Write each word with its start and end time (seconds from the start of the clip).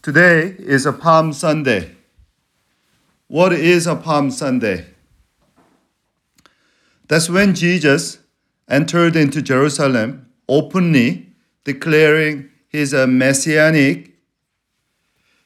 Today 0.00 0.54
is 0.60 0.86
a 0.86 0.92
Palm 0.92 1.32
Sunday. 1.32 1.96
What 3.26 3.52
is 3.52 3.88
a 3.88 3.96
Palm 3.96 4.30
Sunday? 4.30 4.86
That's 7.08 7.28
when 7.28 7.52
Jesus 7.56 8.18
entered 8.68 9.16
into 9.16 9.42
Jerusalem 9.42 10.30
openly, 10.48 11.30
declaring 11.64 12.48
his 12.68 12.94
uh, 12.94 13.08
messianic 13.08 14.14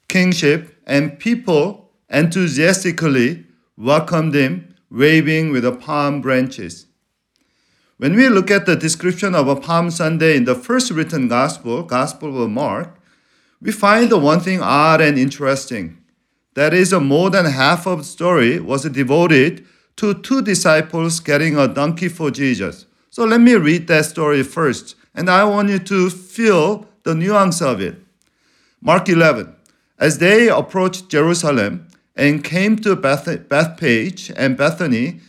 kingship, 0.08 0.76
and 0.86 1.18
people 1.18 1.90
enthusiastically 2.10 3.46
welcomed 3.78 4.34
him, 4.34 4.74
waving 4.90 5.50
with 5.50 5.62
the 5.62 5.72
palm 5.72 6.20
branches. 6.20 6.86
When 7.96 8.14
we 8.16 8.28
look 8.28 8.50
at 8.50 8.66
the 8.66 8.76
description 8.76 9.34
of 9.34 9.48
a 9.48 9.56
Palm 9.56 9.90
Sunday 9.90 10.36
in 10.36 10.44
the 10.44 10.54
first 10.54 10.90
written 10.90 11.28
gospel, 11.28 11.82
Gospel 11.84 12.42
of 12.42 12.50
Mark, 12.50 12.98
we 13.62 13.70
find 13.70 14.10
the 14.10 14.18
one 14.18 14.40
thing 14.40 14.60
odd 14.60 15.00
and 15.00 15.16
interesting. 15.16 15.96
That 16.54 16.74
is, 16.74 16.92
more 16.92 17.30
than 17.30 17.46
half 17.46 17.86
of 17.86 17.98
the 17.98 18.04
story 18.04 18.58
was 18.58 18.82
devoted 18.82 19.64
to 19.96 20.14
two 20.14 20.42
disciples 20.42 21.20
getting 21.20 21.56
a 21.56 21.68
donkey 21.68 22.08
for 22.08 22.30
Jesus. 22.30 22.86
So 23.10 23.24
let 23.24 23.40
me 23.40 23.54
read 23.54 23.86
that 23.86 24.06
story 24.06 24.42
first, 24.42 24.96
and 25.14 25.30
I 25.30 25.44
want 25.44 25.68
you 25.68 25.78
to 25.78 26.10
feel 26.10 26.88
the 27.04 27.14
nuance 27.14 27.62
of 27.62 27.80
it. 27.80 27.96
Mark 28.80 29.08
11. 29.08 29.54
As 29.98 30.18
they 30.18 30.48
approached 30.48 31.08
Jerusalem 31.08 31.86
and 32.16 32.42
came 32.42 32.76
to 32.78 32.96
Beth- 32.96 33.48
Bethphage 33.48 34.32
and 34.36 34.56
Bethany 34.56 35.20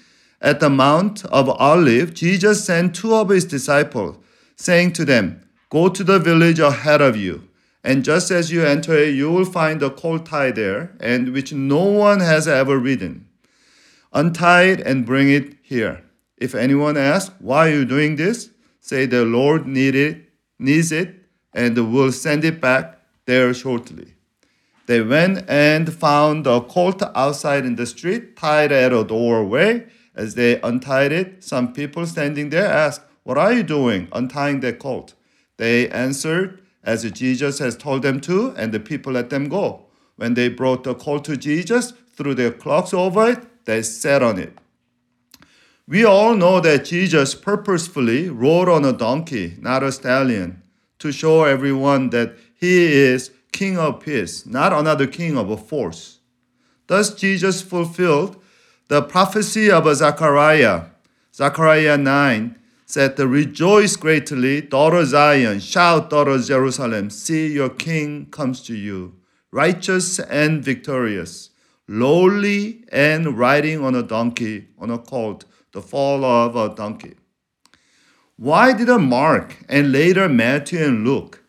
at 0.41 0.59
the 0.59 0.71
Mount 0.71 1.23
of 1.25 1.49
Olives, 1.49 2.19
Jesus 2.19 2.65
sent 2.65 2.95
two 2.95 3.13
of 3.13 3.29
his 3.29 3.45
disciples, 3.45 4.17
saying 4.55 4.93
to 4.93 5.05
them, 5.05 5.41
Go 5.69 5.87
to 5.89 6.03
the 6.03 6.19
village 6.19 6.59
ahead 6.59 7.01
of 7.01 7.15
you 7.15 7.47
and 7.83 8.05
just 8.05 8.31
as 8.31 8.51
you 8.51 8.63
enter 8.63 8.97
it, 8.97 9.13
you 9.13 9.29
will 9.29 9.45
find 9.45 9.83
a 9.83 9.89
colt 9.89 10.25
tied 10.25 10.55
there, 10.55 10.95
and 10.99 11.33
which 11.33 11.51
no 11.51 11.83
one 11.83 12.21
has 12.21 12.47
ever 12.47 12.79
ridden. 12.79 13.27
Untie 14.13 14.63
it 14.63 14.79
and 14.81 15.05
bring 15.05 15.29
it 15.29 15.55
here. 15.61 16.03
If 16.37 16.55
anyone 16.55 16.97
asks, 16.97 17.35
Why 17.39 17.67
are 17.69 17.73
you 17.73 17.85
doing 17.85 18.15
this? 18.15 18.49
say 18.79 19.05
the 19.05 19.23
Lord 19.23 19.65
need 19.65 19.95
it, 19.95 20.29
needs 20.59 20.91
it, 20.91 21.15
and 21.53 21.93
will 21.93 22.11
send 22.11 22.43
it 22.43 22.59
back 22.59 22.99
there 23.25 23.53
shortly. 23.53 24.13
They 24.87 25.01
went 25.01 25.49
and 25.49 25.93
found 25.93 26.45
a 26.45 26.59
colt 26.59 27.01
outside 27.15 27.65
in 27.65 27.75
the 27.75 27.85
street, 27.85 28.35
tied 28.35 28.73
at 28.73 28.91
a 28.91 29.05
doorway. 29.05 29.87
As 30.13 30.35
they 30.35 30.59
untied 30.61 31.13
it, 31.13 31.43
some 31.43 31.71
people 31.71 32.05
standing 32.05 32.49
there 32.49 32.67
asked, 32.67 33.01
What 33.23 33.37
are 33.37 33.53
you 33.53 33.63
doing 33.63 34.09
untying 34.11 34.59
the 34.59 34.73
colt? 34.73 35.13
They 35.57 35.89
answered, 35.89 36.62
as 36.83 37.09
Jesus 37.11 37.59
has 37.59 37.77
told 37.77 38.01
them 38.01 38.19
to, 38.21 38.53
and 38.57 38.71
the 38.71 38.79
people 38.79 39.13
let 39.13 39.29
them 39.29 39.49
go. 39.49 39.85
When 40.15 40.33
they 40.33 40.49
brought 40.49 40.83
the 40.83 40.93
colt 40.93 41.25
to 41.25 41.37
Jesus, 41.37 41.93
threw 42.15 42.33
their 42.33 42.51
cloaks 42.51 42.93
over 42.93 43.29
it, 43.29 43.65
they 43.65 43.81
sat 43.81 44.21
on 44.21 44.37
it. 44.39 44.57
We 45.87 46.05
all 46.05 46.35
know 46.35 46.59
that 46.61 46.85
Jesus 46.85 47.35
purposefully 47.35 48.29
rode 48.29 48.69
on 48.69 48.85
a 48.85 48.93
donkey, 48.93 49.57
not 49.59 49.83
a 49.83 49.91
stallion, 49.91 50.61
to 50.99 51.11
show 51.11 51.43
everyone 51.43 52.09
that 52.11 52.35
he 52.55 52.85
is 52.85 53.31
king 53.51 53.77
of 53.77 53.99
peace, 53.99 54.45
not 54.45 54.71
another 54.71 55.07
king 55.07 55.37
of 55.37 55.49
a 55.49 55.57
force. 55.57 56.19
Thus, 56.87 57.13
Jesus 57.13 57.61
fulfilled 57.61 58.41
the 58.87 59.01
prophecy 59.01 59.71
of 59.71 59.93
Zechariah, 59.93 60.85
Zechariah 61.33 61.97
9, 61.97 62.59
said, 62.85 63.17
Rejoice 63.19 63.95
greatly, 63.95 64.61
daughter 64.61 65.05
Zion, 65.05 65.59
shout, 65.59 66.09
daughter 66.09 66.37
Jerusalem, 66.37 67.09
see 67.09 67.47
your 67.47 67.69
king 67.69 68.27
comes 68.27 68.61
to 68.63 68.75
you, 68.75 69.15
righteous 69.51 70.19
and 70.19 70.63
victorious, 70.63 71.49
lowly 71.87 72.83
and 72.91 73.37
riding 73.37 73.83
on 73.83 73.95
a 73.95 74.03
donkey, 74.03 74.67
on 74.77 74.89
a 74.89 74.97
colt, 74.97 75.45
the 75.71 75.81
fall 75.81 76.23
of 76.23 76.55
a 76.55 76.73
donkey. 76.73 77.15
Why 78.37 78.73
did 78.73 78.89
Mark 78.99 79.63
and 79.69 79.91
later 79.91 80.27
Matthew 80.27 80.83
and 80.83 81.05
Luke 81.05 81.43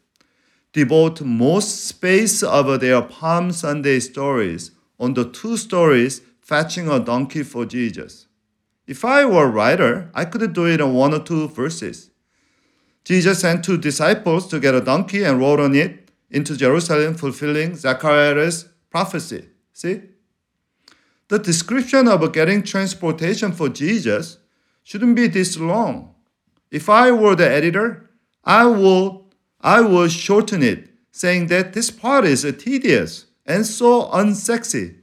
devote 0.73 1.23
most 1.23 1.87
space 1.87 2.43
of 2.43 2.81
their 2.81 3.00
Palm 3.00 3.53
Sunday 3.53 4.00
stories 4.00 4.71
on 4.99 5.15
the 5.15 5.25
two 5.28 5.56
stories 5.56 6.21
fetching 6.41 6.89
a 6.89 7.00
donkey 7.00 7.43
for 7.43 7.65
Jesus? 7.65 8.24
If 8.87 9.05
I 9.05 9.25
were 9.25 9.47
a 9.47 9.50
writer, 9.50 10.11
I 10.15 10.25
could 10.25 10.53
do 10.53 10.67
it 10.67 10.81
in 10.81 10.95
one 10.95 11.15
or 11.15 11.21
two 11.21 11.49
verses. 11.49 12.11
Jesus 13.05 13.41
sent 13.41 13.65
two 13.65 13.78
disciples 13.78 14.47
to 14.49 14.61
get 14.61 14.75
a 14.75 14.81
donkey 14.81 15.25
and 15.25 15.39
rode 15.39 15.61
on 15.61 15.75
it 15.75 16.11
into 16.31 16.56
Jerusalem, 16.56 17.15
fulfilling 17.15 17.77
Zechariah's 17.77 18.69
prophecy. 18.91 19.49
See? 19.73 20.03
The 21.28 21.39
description 21.39 22.09
of 22.09 22.33
getting 22.33 22.62
transportation 22.62 23.53
for 23.53 23.69
Jesus 23.69 24.39
shouldn't 24.83 25.17
be 25.17 25.28
this 25.28 25.56
long. 25.59 26.15
If 26.71 26.89
I 26.89 27.11
were 27.11 27.34
the 27.34 27.49
editor, 27.49 28.11
I 28.44 28.67
will 28.67 29.25
I 29.61 29.81
would 29.81 30.12
shorten 30.12 30.62
it, 30.62 30.91
saying 31.11 31.47
that 31.47 31.73
this 31.73 31.91
part 31.91 32.27
is 32.27 32.43
tedious 32.59 33.27
and 33.47 33.65
so 33.65 34.11
unsexy. 34.11 34.97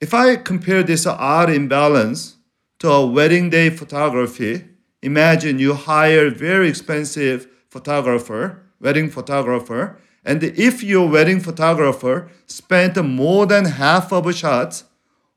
If 0.00 0.12
I 0.12 0.36
compare 0.36 0.82
this 0.82 1.06
odd 1.06 1.50
imbalance 1.50 2.36
to 2.80 2.90
a 2.90 3.06
wedding 3.06 3.50
day 3.50 3.70
photography, 3.70 4.64
imagine 5.02 5.58
you 5.58 5.74
hire 5.74 6.26
a 6.26 6.30
very 6.30 6.68
expensive 6.68 7.48
photographer, 7.70 8.62
wedding 8.80 9.08
photographer, 9.08 9.98
and 10.24 10.42
if 10.42 10.82
your 10.82 11.08
wedding 11.08 11.40
photographer 11.40 12.28
spent 12.46 13.02
more 13.04 13.46
than 13.46 13.66
half 13.66 14.12
of 14.12 14.26
a 14.26 14.32
shot 14.32 14.82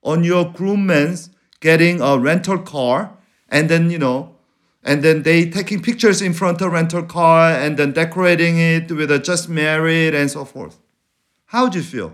on 0.04 0.24
your 0.24 0.46
groomman's 0.46 1.30
getting 1.60 2.02
a 2.02 2.18
rental 2.18 2.58
car, 2.58 3.18
and 3.50 3.70
then 3.70 3.90
you 3.92 4.00
know, 4.00 4.36
and 4.84 5.04
then 5.04 5.24
they 5.24 5.50
taking 5.50 5.82
pictures 5.82 6.22
in 6.22 6.34
front 6.34 6.62
of 6.62 6.72
rental 6.72 7.04
car 7.04 7.52
and 7.52 7.78
then 7.78 7.92
decorating 7.92 8.58
it 8.58 8.92
with 8.92 9.12
a 9.12 9.20
just 9.20 9.50
married 9.50 10.16
and 10.16 10.32
so 10.32 10.46
forth. 10.46 10.80
How 11.48 11.68
do 11.70 11.80
you 11.80 11.84
feel? 11.84 12.14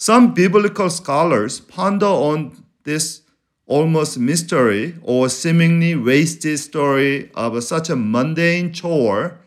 Some 0.00 0.32
biblical 0.32 0.90
scholars 0.90 1.58
ponder 1.58 2.06
on 2.06 2.64
this 2.84 3.22
almost 3.66 4.16
mystery 4.16 4.94
or 5.02 5.28
seemingly 5.28 5.96
wasted 5.96 6.60
story 6.60 7.32
of 7.34 7.62
such 7.64 7.90
a 7.90 7.96
mundane 7.96 8.72
chore 8.72 9.40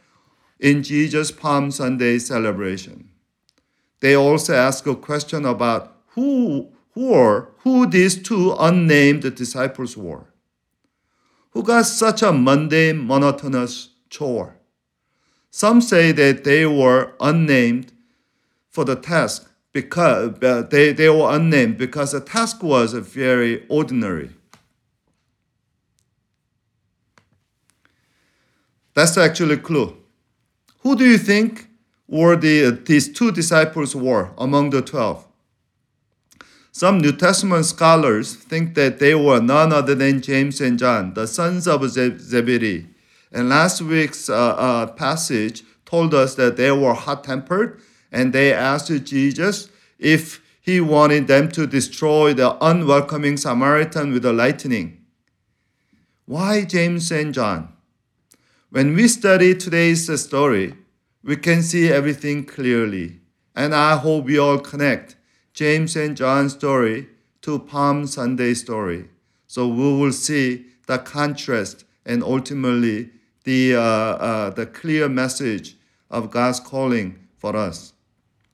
in 0.59 0.83
Jesus' 0.83 1.31
Palm 1.31 1.71
Sunday 1.71 2.19
celebration. 2.19 3.09
They 4.01 4.13
also 4.13 4.53
ask 4.53 4.85
a 4.85 4.95
question 4.95 5.45
about 5.45 5.95
who, 6.09 6.69
who 6.93 7.13
or 7.13 7.53
who 7.59 7.87
these 7.87 8.21
two 8.21 8.53
unnamed 8.59 9.33
disciples 9.35 9.95
were. 9.95 10.25
Who 11.51 11.63
got 11.63 11.85
such 11.85 12.21
a 12.21 12.33
mundane, 12.33 13.07
monotonous 13.07 13.89
chore? 14.09 14.57
Some 15.49 15.79
say 15.79 16.11
that 16.11 16.43
they 16.43 16.65
were 16.65 17.13
unnamed 17.21 17.93
for 18.69 18.83
the 18.83 18.97
task 18.97 19.50
because 19.73 20.41
uh, 20.43 20.63
they, 20.69 20.93
they 20.93 21.09
were 21.09 21.33
unnamed 21.33 21.77
because 21.77 22.11
the 22.11 22.19
task 22.19 22.61
was 22.61 22.93
very 22.93 23.65
ordinary. 23.69 24.29
That's 28.93 29.17
actually 29.17 29.55
a 29.55 29.57
clue. 29.57 29.95
Who 30.79 30.95
do 30.95 31.05
you 31.05 31.17
think 31.17 31.69
were 32.07 32.35
the, 32.35 32.71
these 32.71 33.11
two 33.11 33.31
disciples 33.31 33.95
were 33.95 34.31
among 34.37 34.71
the 34.71 34.81
twelve? 34.81 35.25
Some 36.73 36.99
New 36.99 37.11
Testament 37.11 37.65
scholars 37.65 38.35
think 38.35 38.75
that 38.75 38.99
they 38.99 39.13
were 39.13 39.41
none 39.41 39.71
other 39.73 39.93
than 39.93 40.21
James 40.21 40.59
and 40.61 40.79
John, 40.79 41.13
the 41.13 41.27
sons 41.27 41.67
of 41.67 41.87
Zebedee. 41.89 42.87
And 43.31 43.49
last 43.49 43.81
week's 43.81 44.29
uh, 44.29 44.35
uh, 44.35 44.87
passage 44.87 45.63
told 45.85 46.13
us 46.13 46.35
that 46.35 46.57
they 46.57 46.71
were 46.71 46.93
hot 46.93 47.23
tempered 47.23 47.81
and 48.11 48.33
they 48.33 48.53
asked 48.53 49.05
Jesus 49.05 49.69
if 49.97 50.41
he 50.61 50.79
wanted 50.79 51.27
them 51.27 51.49
to 51.49 51.65
destroy 51.65 52.33
the 52.33 52.57
unwelcoming 52.63 53.37
Samaritan 53.37 54.13
with 54.13 54.23
the 54.23 54.33
lightning. 54.33 55.03
Why 56.25 56.63
James 56.63 57.11
and 57.11 57.33
John? 57.33 57.73
When 58.69 58.95
we 58.95 59.07
study 59.07 59.55
today's 59.55 60.07
story, 60.21 60.75
we 61.23 61.35
can 61.35 61.61
see 61.61 61.89
everything 61.89 62.45
clearly. 62.45 63.19
And 63.55 63.75
I 63.75 63.97
hope 63.97 64.25
we 64.25 64.37
all 64.37 64.59
connect 64.59 65.15
James 65.53 65.95
and 65.95 66.15
John's 66.15 66.53
story 66.53 67.09
to 67.41 67.59
Palm 67.59 68.07
Sunday 68.07 68.53
story. 68.53 69.09
So 69.47 69.67
we 69.67 69.99
will 69.99 70.13
see 70.13 70.67
the 70.87 70.99
contrast 70.99 71.83
and 72.05 72.23
ultimately 72.23 73.09
the, 73.43 73.75
uh, 73.75 73.79
uh, 73.81 74.49
the 74.51 74.65
clear 74.65 75.09
message 75.09 75.75
of 76.09 76.31
God's 76.31 76.59
calling 76.59 77.27
for 77.37 77.55
us. 77.55 77.90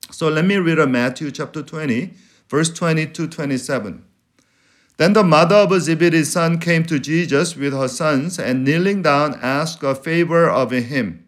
So 0.09 0.29
let 0.29 0.45
me 0.45 0.55
read 0.57 0.77
Matthew 0.89 1.31
chapter 1.31 1.61
20, 1.61 2.13
verse 2.49 2.69
20 2.69 3.07
to 3.07 3.27
27. 3.27 4.05
Then 4.97 5.13
the 5.13 5.23
mother 5.23 5.55
of 5.55 5.81
Zebedee's 5.81 6.31
son 6.31 6.59
came 6.59 6.83
to 6.85 6.97
Jesus 6.97 7.55
with 7.55 7.73
her 7.73 7.87
sons 7.87 8.39
and 8.39 8.63
kneeling 8.63 9.03
down 9.03 9.37
asked 9.41 9.83
a 9.83 9.93
favor 9.93 10.49
of 10.49 10.71
him. 10.71 11.27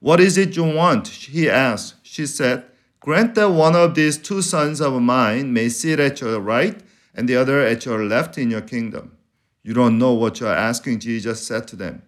What 0.00 0.20
is 0.20 0.36
it 0.36 0.56
you 0.56 0.64
want? 0.64 1.08
He 1.08 1.48
asked. 1.48 1.94
She 2.02 2.26
said, 2.26 2.64
Grant 3.00 3.34
that 3.36 3.50
one 3.50 3.74
of 3.74 3.94
these 3.94 4.18
two 4.18 4.42
sons 4.42 4.80
of 4.80 5.00
mine 5.00 5.52
may 5.52 5.70
sit 5.70 5.98
at 5.98 6.20
your 6.20 6.38
right 6.40 6.78
and 7.14 7.28
the 7.28 7.36
other 7.36 7.60
at 7.60 7.86
your 7.86 8.04
left 8.04 8.36
in 8.36 8.50
your 8.50 8.60
kingdom. 8.60 9.16
You 9.62 9.72
don't 9.72 9.98
know 9.98 10.12
what 10.12 10.40
you're 10.40 10.52
asking, 10.52 11.00
Jesus 11.00 11.46
said 11.46 11.68
to 11.68 11.76
them. 11.76 12.02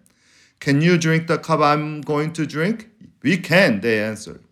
Can 0.59 0.81
you 0.81 0.97
drink 0.97 1.27
the 1.27 1.37
cup 1.37 1.59
I'm 1.59 2.01
going 2.01 2.33
to 2.33 2.45
drink? 2.45 2.89
We 3.23 3.37
can, 3.37 3.81
they 3.81 4.03
answered. 4.03 4.43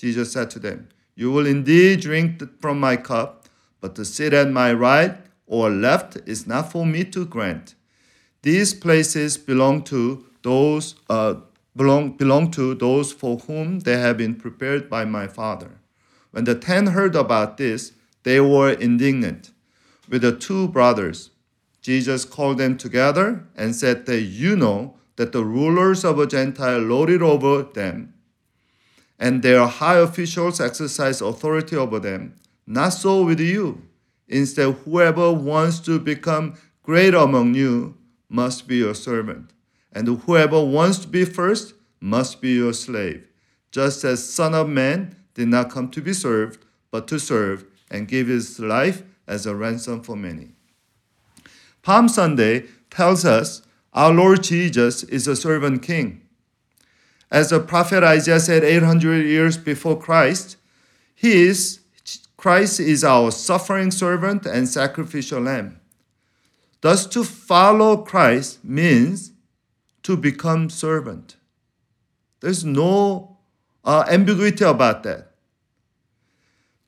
Jesus 0.00 0.32
said 0.32 0.50
to 0.52 0.58
them, 0.58 0.88
You 1.14 1.30
will 1.30 1.46
indeed 1.46 2.00
drink 2.00 2.42
from 2.58 2.80
my 2.80 2.96
cup, 2.96 3.44
but 3.82 3.94
to 3.96 4.04
sit 4.04 4.32
at 4.32 4.50
my 4.50 4.72
right 4.72 5.18
or 5.46 5.68
left 5.68 6.16
is 6.26 6.46
not 6.46 6.72
for 6.72 6.86
me 6.86 7.04
to 7.04 7.26
grant. 7.26 7.74
These 8.40 8.72
places 8.72 9.36
belong 9.36 9.82
to 9.84 10.24
those 10.42 10.94
uh, 11.10 11.34
belong, 11.76 12.12
belong 12.16 12.50
to 12.52 12.74
those 12.74 13.12
for 13.12 13.36
whom 13.40 13.80
they 13.80 13.98
have 13.98 14.16
been 14.16 14.36
prepared 14.36 14.88
by 14.88 15.04
my 15.04 15.26
Father. 15.26 15.80
When 16.30 16.44
the 16.44 16.54
ten 16.54 16.88
heard 16.88 17.14
about 17.14 17.58
this, 17.58 17.92
they 18.22 18.40
were 18.40 18.72
indignant 18.72 19.50
with 20.08 20.22
the 20.22 20.34
two 20.34 20.68
brothers. 20.68 21.30
Jesus 21.82 22.24
called 22.24 22.56
them 22.56 22.78
together 22.78 23.46
and 23.54 23.76
said 23.76 24.06
that 24.06 24.22
you 24.22 24.56
know 24.56 24.96
that 25.16 25.32
the 25.32 25.44
rulers 25.44 26.04
of 26.04 26.18
a 26.18 26.26
Gentile 26.26 26.78
lord 26.78 27.10
it 27.10 27.20
over 27.20 27.62
them, 27.62 28.14
and 29.20 29.42
their 29.42 29.66
high 29.66 29.98
officials 29.98 30.60
exercise 30.60 31.20
authority 31.20 31.76
over 31.76 32.00
them. 32.00 32.34
Not 32.66 32.88
so 32.88 33.22
with 33.22 33.38
you. 33.38 33.82
Instead, 34.26 34.72
whoever 34.84 35.32
wants 35.32 35.78
to 35.80 36.00
become 36.00 36.54
great 36.82 37.14
among 37.14 37.54
you 37.54 37.96
must 38.28 38.66
be 38.66 38.76
your 38.76 38.94
servant, 38.94 39.52
and 39.92 40.08
whoever 40.08 40.64
wants 40.64 40.98
to 41.00 41.08
be 41.08 41.24
first 41.24 41.74
must 42.00 42.40
be 42.40 42.52
your 42.52 42.72
slave, 42.72 43.26
just 43.70 44.04
as 44.04 44.26
Son 44.26 44.54
of 44.54 44.68
Man 44.68 45.14
did 45.34 45.48
not 45.48 45.70
come 45.70 45.90
to 45.90 46.00
be 46.00 46.12
served, 46.12 46.64
but 46.90 47.06
to 47.08 47.18
serve 47.18 47.64
and 47.90 48.08
give 48.08 48.28
his 48.28 48.58
life 48.58 49.02
as 49.26 49.46
a 49.46 49.54
ransom 49.54 50.00
for 50.00 50.16
many. 50.16 50.52
Palm 51.82 52.08
Sunday 52.08 52.66
tells 52.88 53.24
us 53.24 53.62
our 53.92 54.12
Lord 54.12 54.44
Jesus 54.44 55.02
is 55.04 55.26
a 55.26 55.36
servant 55.36 55.82
king. 55.82 56.22
As 57.30 57.50
the 57.50 57.60
prophet 57.60 58.02
Isaiah 58.02 58.40
said 58.40 58.64
800 58.64 59.24
years 59.24 59.56
before 59.56 59.98
Christ, 59.98 60.56
he 61.14 61.42
is 61.42 61.80
Christ 62.36 62.80
is 62.80 63.04
our 63.04 63.30
suffering 63.30 63.90
servant 63.90 64.46
and 64.46 64.66
sacrificial 64.66 65.42
lamb. 65.42 65.78
Thus 66.80 67.06
to 67.08 67.22
follow 67.22 67.98
Christ 67.98 68.64
means 68.64 69.32
to 70.02 70.16
become 70.16 70.70
servant. 70.70 71.36
There's 72.40 72.64
no 72.64 73.36
uh, 73.84 74.06
ambiguity 74.08 74.64
about 74.64 75.02
that. 75.02 75.32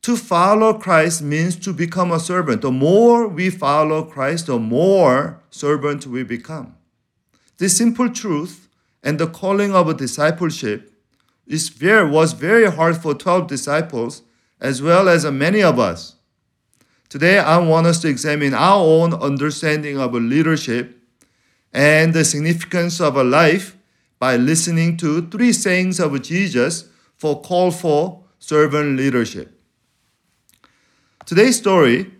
To 0.02 0.16
follow 0.16 0.74
Christ 0.74 1.20
means 1.22 1.54
to 1.56 1.72
become 1.72 2.10
a 2.10 2.18
servant. 2.18 2.62
The 2.62 2.72
more 2.72 3.28
we 3.28 3.50
follow 3.50 4.02
Christ, 4.02 4.46
the 4.46 4.58
more 4.58 5.40
servant 5.50 6.06
we 6.06 6.24
become. 6.24 6.74
This 7.58 7.76
simple 7.76 8.08
truth 8.08 8.68
and 9.02 9.18
the 9.18 9.26
calling 9.26 9.74
of 9.74 9.88
a 9.88 9.94
discipleship 9.94 10.92
is 11.46 11.68
very, 11.68 12.08
was 12.08 12.32
very 12.32 12.70
hard 12.70 12.96
for 12.96 13.14
12 13.14 13.46
disciples 13.46 14.22
as 14.60 14.80
well 14.80 15.08
as 15.08 15.24
many 15.24 15.62
of 15.62 15.78
us. 15.78 16.16
Today, 17.08 17.38
I 17.38 17.58
want 17.58 17.86
us 17.86 18.00
to 18.00 18.08
examine 18.08 18.54
our 18.54 18.82
own 18.82 19.12
understanding 19.12 19.98
of 19.98 20.14
leadership 20.14 20.98
and 21.72 22.14
the 22.14 22.24
significance 22.24 23.00
of 23.00 23.16
a 23.16 23.24
life 23.24 23.76
by 24.18 24.36
listening 24.36 24.96
to 24.98 25.28
three 25.28 25.52
sayings 25.52 25.98
of 25.98 26.20
Jesus 26.22 26.88
for 27.18 27.42
call 27.42 27.70
for 27.70 28.24
servant 28.38 28.96
leadership. 28.96 29.60
Today's 31.26 31.58
story 31.58 32.10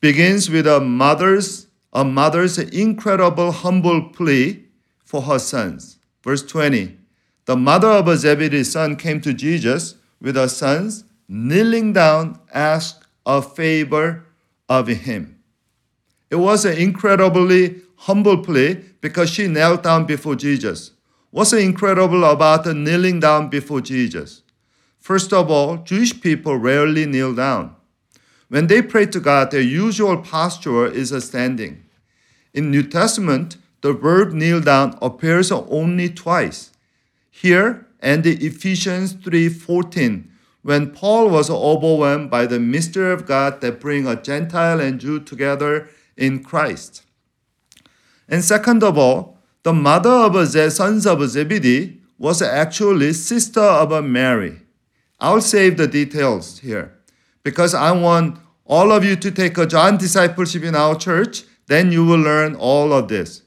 begins 0.00 0.50
with 0.50 0.66
a 0.66 0.80
mother's 0.80 1.68
a 1.94 2.04
mother's 2.04 2.58
incredible 2.58 3.52
humble 3.52 4.08
plea 4.10 4.64
for 5.04 5.22
her 5.22 5.38
sons. 5.38 5.93
Verse 6.24 6.42
20. 6.42 6.96
The 7.44 7.56
mother 7.56 7.88
of 7.88 8.18
Zebedee's 8.18 8.72
son 8.72 8.96
came 8.96 9.20
to 9.20 9.34
Jesus 9.34 9.96
with 10.20 10.36
her 10.36 10.48
sons, 10.48 11.04
kneeling 11.28 11.92
down, 11.92 12.40
asked 12.52 13.04
a 13.26 13.42
favor 13.42 14.24
of 14.66 14.86
him. 14.88 15.38
It 16.30 16.36
was 16.36 16.64
an 16.64 16.78
incredibly 16.78 17.82
humble 17.96 18.38
plea 18.38 18.80
because 19.02 19.28
she 19.28 19.46
knelt 19.46 19.82
down 19.82 20.06
before 20.06 20.34
Jesus. 20.34 20.92
What's 21.30 21.52
incredible 21.52 22.24
about 22.24 22.64
the 22.64 22.72
kneeling 22.72 23.20
down 23.20 23.50
before 23.50 23.82
Jesus? 23.82 24.42
First 24.98 25.34
of 25.34 25.50
all, 25.50 25.76
Jewish 25.76 26.18
people 26.18 26.56
rarely 26.56 27.04
kneel 27.04 27.34
down. 27.34 27.76
When 28.48 28.68
they 28.68 28.80
pray 28.80 29.04
to 29.06 29.20
God, 29.20 29.50
their 29.50 29.60
usual 29.60 30.16
posture 30.16 30.86
is 30.86 31.12
a 31.12 31.20
standing. 31.20 31.84
In 32.54 32.70
New 32.70 32.82
Testament, 32.82 33.58
the 33.84 33.92
verb 33.92 34.32
kneel 34.32 34.62
down 34.62 34.96
appears 35.02 35.52
only 35.52 36.08
twice. 36.08 36.70
Here 37.30 37.86
and 38.00 38.24
Ephesians 38.24 39.12
3:14, 39.12 40.30
when 40.62 40.90
Paul 40.90 41.28
was 41.28 41.50
overwhelmed 41.50 42.30
by 42.30 42.46
the 42.46 42.58
mystery 42.58 43.12
of 43.12 43.26
God 43.26 43.60
that 43.60 43.80
bring 43.80 44.06
a 44.06 44.16
Gentile 44.16 44.80
and 44.80 44.98
Jew 44.98 45.20
together 45.20 45.90
in 46.16 46.42
Christ. 46.42 47.02
And 48.26 48.42
second 48.42 48.82
of 48.82 48.96
all, 48.96 49.36
the 49.64 49.74
mother 49.74 50.16
of 50.28 50.32
the 50.32 50.70
sons 50.70 51.06
of 51.06 51.28
Zebedee 51.28 52.00
was 52.18 52.40
actually 52.40 53.12
sister 53.12 53.68
of 53.82 54.02
Mary. 54.02 54.62
I'll 55.20 55.42
save 55.42 55.76
the 55.76 55.86
details 55.86 56.60
here 56.60 56.94
because 57.42 57.74
I 57.74 57.92
want 57.92 58.38
all 58.64 58.92
of 58.92 59.04
you 59.04 59.14
to 59.16 59.30
take 59.30 59.58
a 59.58 59.66
John 59.66 59.98
discipleship 59.98 60.62
in 60.62 60.74
our 60.74 60.96
church, 60.96 61.44
then 61.66 61.92
you 61.92 62.06
will 62.06 62.24
learn 62.32 62.54
all 62.54 62.94
of 62.94 63.08
this. 63.08 63.43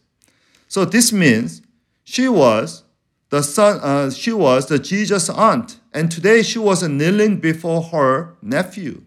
So 0.68 0.86
this 0.86 1.12
means 1.12 1.62
she 2.04 2.28
was 2.28 2.84
the 3.30 3.44
son, 3.44 3.80
uh, 3.81 4.10
she 4.10 4.31
was 4.31 4.68
the 4.68 4.80
Jesus 4.80 5.30
aunt, 5.30 5.80
and 5.94 6.10
today 6.10 6.44
she 6.44 6.60
was 6.60 6.81
kneeling 6.84 7.40
before 7.40 7.84
her 7.84 8.38
nephew. 8.42 9.04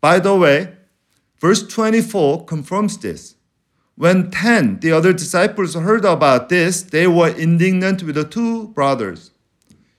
By 0.00 0.18
the 0.18 0.34
way, 0.34 0.74
verse 1.40 1.66
24 1.66 2.44
confirms 2.44 2.98
this. 2.98 3.36
When 3.94 4.30
10, 4.30 4.80
the 4.80 4.92
other 4.92 5.12
disciples, 5.12 5.74
heard 5.74 6.04
about 6.04 6.48
this, 6.48 6.82
they 6.82 7.06
were 7.06 7.28
indignant 7.28 8.02
with 8.02 8.16
the 8.16 8.24
two 8.24 8.68
brothers. 8.68 9.30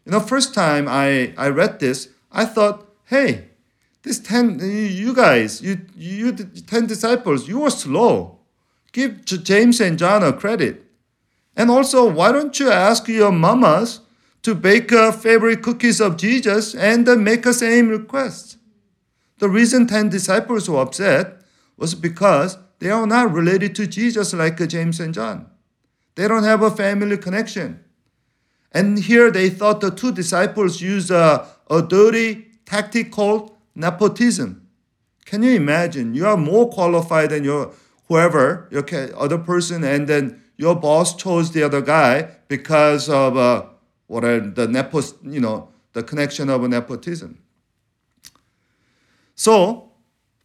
You 0.06 0.12
know, 0.12 0.20
first 0.20 0.54
time 0.54 0.88
I, 0.88 1.34
I 1.38 1.48
read 1.50 1.80
this, 1.80 2.10
I 2.32 2.46
thought, 2.46 2.88
hey, 3.06 3.50
this 4.02 4.20
ten, 4.20 4.60
you 4.60 5.16
guys, 5.16 5.62
you, 5.62 5.80
you 5.96 6.34
ten 6.34 6.88
disciples, 6.88 7.48
you 7.48 7.60
were 7.60 7.70
slow. 7.70 8.40
Give 8.94 9.26
James 9.26 9.82
and 9.82 10.00
John 10.00 10.24
a 10.24 10.32
credit. 10.32 10.86
And 11.58 11.70
also, 11.70 12.10
why 12.10 12.32
don't 12.32 12.58
you 12.60 12.72
ask 12.72 13.08
your 13.08 13.32
mamas 13.32 14.00
to 14.44 14.56
bake 14.56 14.92
a 14.92 15.12
favorite 15.12 15.62
cookies 15.62 16.00
of 16.00 16.16
Jesus 16.16 16.74
and 16.74 17.08
uh, 17.10 17.16
make 17.16 17.46
a 17.46 17.54
same 17.54 17.90
request? 17.90 18.58
The 19.40 19.50
reason 19.50 19.88
ten 19.88 20.10
disciples 20.10 20.70
were 20.70 20.82
upset 20.82 21.42
was 21.76 21.96
because 21.96 22.58
they 22.80 22.92
are 22.92 23.08
not 23.08 23.34
related 23.34 23.76
to 23.76 23.88
Jesus 23.88 24.34
like 24.34 24.62
uh, 24.62 24.68
James 24.68 25.00
and 25.00 25.14
John. 25.14 25.48
They 26.16 26.28
don't 26.28 26.44
have 26.44 26.62
a 26.62 26.72
family 26.72 27.18
connection. 27.18 27.84
And 28.72 29.00
here 29.00 29.32
they 29.32 29.50
thought 29.50 29.82
the 29.82 29.92
two 29.92 30.12
disciples 30.12 30.82
used 30.82 31.12
a, 31.12 31.48
a 31.70 31.82
dirty 31.82 32.48
tactic 32.66 33.12
called 33.12 33.56
nepotism. 33.76 34.68
Can 35.26 35.42
you 35.42 35.52
imagine? 35.52 36.14
You 36.14 36.28
are 36.28 36.38
more 36.38 36.70
qualified 36.70 37.32
than 37.32 37.44
your 37.44 37.74
whoever, 38.14 38.68
your 38.70 38.86
other 39.18 39.40
person, 39.40 39.84
and 39.84 40.08
then 40.08 40.40
your 40.56 40.76
boss 40.76 41.16
chose 41.16 41.52
the 41.52 41.64
other 41.64 41.82
guy 41.82 42.30
because 42.48 43.10
of 43.10 43.36
uh, 43.36 43.66
what 44.06 44.24
are 44.24 44.40
the 44.40 44.68
nepos, 44.68 45.16
you 45.24 45.40
know, 45.40 45.70
the 45.94 46.04
connection 46.04 46.48
of 46.48 46.62
nepotism. 46.70 47.40
So, 49.34 49.94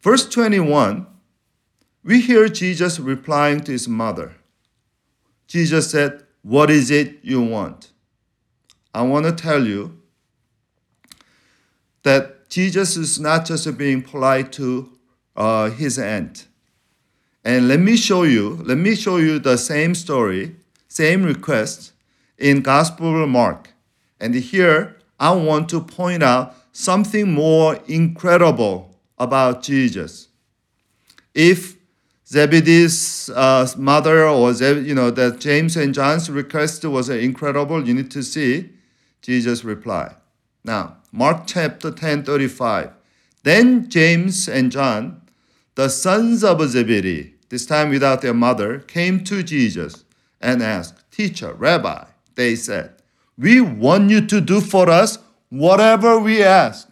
verse 0.00 0.26
21, 0.26 1.06
we 2.02 2.22
hear 2.22 2.48
Jesus 2.48 2.98
replying 2.98 3.60
to 3.60 3.72
his 3.72 3.86
mother. 3.86 4.36
Jesus 5.46 5.90
said, 5.90 6.24
What 6.40 6.70
is 6.70 6.90
it 6.90 7.18
you 7.22 7.42
want? 7.42 7.92
I 8.94 9.02
want 9.02 9.26
to 9.26 9.32
tell 9.32 9.66
you 9.66 10.00
that 12.02 12.48
Jesus 12.48 12.96
is 12.96 13.20
not 13.20 13.44
just 13.44 13.76
being 13.76 14.00
polite 14.00 14.52
to 14.52 14.90
uh, 15.36 15.68
his 15.68 15.98
aunt. 15.98 16.47
And 17.44 17.68
let 17.68 17.80
me 17.80 17.96
show 17.96 18.24
you, 18.24 18.60
let 18.64 18.78
me 18.78 18.94
show 18.94 19.16
you 19.16 19.38
the 19.38 19.56
same 19.56 19.94
story, 19.94 20.56
same 20.88 21.22
request 21.22 21.92
in 22.36 22.60
Gospel 22.60 23.22
of 23.22 23.28
Mark. 23.28 23.72
And 24.20 24.34
here 24.34 24.96
I 25.18 25.32
want 25.32 25.68
to 25.70 25.80
point 25.80 26.22
out 26.22 26.54
something 26.72 27.32
more 27.32 27.78
incredible 27.86 28.94
about 29.18 29.62
Jesus. 29.62 30.28
If 31.34 31.78
Zebedee's 32.28 33.30
uh, 33.30 33.66
mother 33.78 34.28
or 34.28 34.52
you 34.52 34.94
know 34.94 35.10
that 35.10 35.40
James 35.40 35.78
and 35.78 35.94
John's 35.94 36.28
request 36.28 36.84
was 36.84 37.08
incredible. 37.08 37.86
You 37.86 37.94
need 37.94 38.10
to 38.10 38.22
see 38.22 38.68
Jesus' 39.22 39.64
reply. 39.64 40.14
Now, 40.62 40.98
Mark 41.10 41.44
chapter 41.46 41.90
10, 41.90 42.24
35. 42.24 42.90
Then 43.44 43.88
James 43.88 44.46
and 44.46 44.70
John, 44.70 45.22
the 45.78 45.88
sons 45.88 46.42
of 46.42 46.60
Zebedee, 46.68 47.34
this 47.50 47.64
time 47.64 47.90
without 47.90 48.20
their 48.20 48.34
mother, 48.34 48.80
came 48.80 49.22
to 49.22 49.44
Jesus 49.44 50.02
and 50.40 50.60
asked, 50.60 51.08
Teacher, 51.12 51.52
Rabbi, 51.52 52.04
they 52.34 52.56
said, 52.56 53.00
we 53.36 53.60
want 53.60 54.10
you 54.10 54.26
to 54.26 54.40
do 54.40 54.60
for 54.60 54.90
us 54.90 55.20
whatever 55.50 56.18
we 56.18 56.42
ask. 56.42 56.90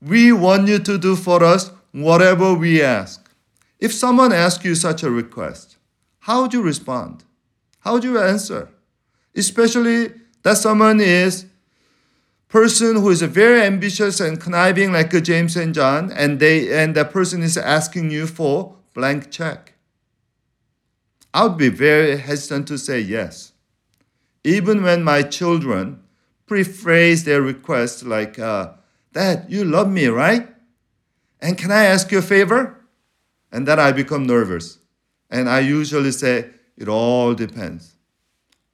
We 0.00 0.32
want 0.32 0.68
you 0.68 0.78
to 0.78 0.96
do 0.96 1.16
for 1.16 1.44
us 1.44 1.70
whatever 1.92 2.54
we 2.54 2.80
ask. 2.80 3.30
If 3.78 3.92
someone 3.92 4.32
asks 4.32 4.64
you 4.64 4.74
such 4.74 5.02
a 5.02 5.10
request, 5.10 5.76
how 6.20 6.40
would 6.40 6.54
you 6.54 6.62
respond? 6.62 7.24
How 7.80 7.92
would 7.92 8.04
you 8.04 8.18
answer? 8.18 8.70
Especially 9.36 10.14
that 10.44 10.56
someone 10.56 11.02
is 11.02 11.44
person 12.48 12.96
who 12.96 13.10
is 13.10 13.22
very 13.22 13.62
ambitious 13.62 14.20
and 14.20 14.40
conniving 14.40 14.92
like 14.92 15.10
James 15.22 15.56
and 15.56 15.74
John, 15.74 16.10
and 16.12 16.40
they 16.40 16.72
and 16.82 16.94
that 16.94 17.12
person 17.12 17.42
is 17.42 17.56
asking 17.56 18.10
you 18.10 18.26
for 18.26 18.76
blank 18.94 19.30
check. 19.30 19.74
I 21.32 21.44
would 21.44 21.58
be 21.58 21.68
very 21.68 22.16
hesitant 22.16 22.66
to 22.68 22.78
say 22.78 23.00
yes. 23.00 23.52
Even 24.44 24.82
when 24.82 25.04
my 25.04 25.22
children 25.22 26.02
prephrase 26.48 27.24
their 27.24 27.42
request 27.42 28.02
like, 28.02 28.38
uh, 28.38 28.72
Dad, 29.12 29.46
you 29.48 29.64
love 29.64 29.90
me, 29.90 30.06
right? 30.06 30.48
And 31.40 31.58
can 31.58 31.70
I 31.70 31.84
ask 31.84 32.10
you 32.10 32.18
a 32.18 32.22
favor? 32.22 32.80
And 33.52 33.68
then 33.68 33.78
I 33.78 33.92
become 33.92 34.26
nervous. 34.26 34.78
And 35.30 35.48
I 35.48 35.60
usually 35.60 36.12
say, 36.12 36.50
it 36.76 36.88
all 36.88 37.34
depends. 37.34 37.96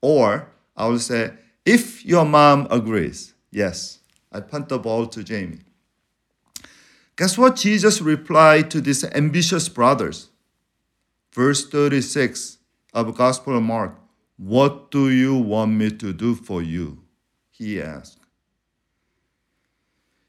Or 0.00 0.48
I 0.76 0.86
will 0.86 0.98
say, 0.98 1.32
if 1.64 2.04
your 2.04 2.24
mom 2.24 2.66
agrees, 2.70 3.33
yes. 3.54 4.00
I 4.32 4.40
punt 4.40 4.68
the 4.68 4.78
ball 4.78 5.06
to 5.06 5.22
Jamie. 5.22 5.60
Guess 7.16 7.38
what 7.38 7.56
Jesus 7.56 8.00
replied 8.00 8.70
to 8.72 8.80
these 8.80 9.04
ambitious 9.04 9.68
brothers? 9.68 10.30
Verse 11.32 11.68
36 11.68 12.58
of 12.92 13.06
the 13.06 13.12
Gospel 13.12 13.56
of 13.56 13.62
Mark. 13.62 13.96
What 14.36 14.90
do 14.90 15.10
you 15.10 15.36
want 15.36 15.72
me 15.72 15.90
to 15.90 16.12
do 16.12 16.34
for 16.34 16.60
you? 16.60 17.02
He 17.50 17.80
asked. 17.80 18.18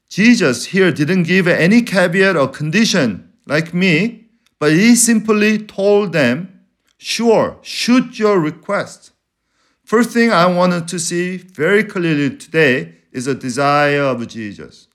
Jesus 0.08 0.66
here 0.66 0.92
didn't 0.92 1.24
give 1.24 1.48
any 1.48 1.82
caveat 1.82 2.36
or 2.36 2.46
condition 2.46 3.32
like 3.46 3.74
me 3.74 4.26
but 4.58 4.72
he 4.72 4.94
simply 4.94 5.58
told 5.58 6.12
them, 6.12 6.52
Sure, 6.98 7.58
shoot 7.62 8.18
your 8.18 8.40
request. 8.40 9.12
First 9.84 10.10
thing 10.10 10.32
I 10.32 10.46
wanted 10.46 10.88
to 10.88 10.98
see 10.98 11.36
very 11.36 11.84
clearly 11.84 12.36
today 12.36 12.94
is 13.16 13.26
a 13.26 13.34
desire 13.34 14.02
of 14.02 14.28
Jesus. 14.28 14.88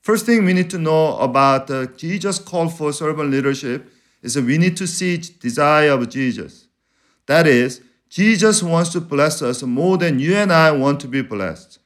First 0.00 0.24
thing 0.24 0.44
we 0.46 0.54
need 0.54 0.70
to 0.70 0.78
know 0.78 1.18
about 1.18 1.70
uh, 1.70 1.86
Jesus' 1.96 2.38
call 2.38 2.70
for 2.70 2.92
servant 2.94 3.30
leadership 3.30 3.92
is 4.22 4.34
that 4.34 4.44
we 4.44 4.56
need 4.56 4.76
to 4.78 4.86
see 4.86 5.18
desire 5.18 5.90
of 5.90 6.08
Jesus. 6.08 6.66
That 7.26 7.46
is, 7.46 7.82
Jesus 8.08 8.62
wants 8.62 8.90
to 8.92 9.00
bless 9.00 9.42
us 9.42 9.62
more 9.62 9.98
than 9.98 10.18
you 10.18 10.34
and 10.34 10.50
I 10.50 10.70
want 10.70 10.98
to 11.00 11.08
be 11.08 11.20
blessed. 11.20 11.78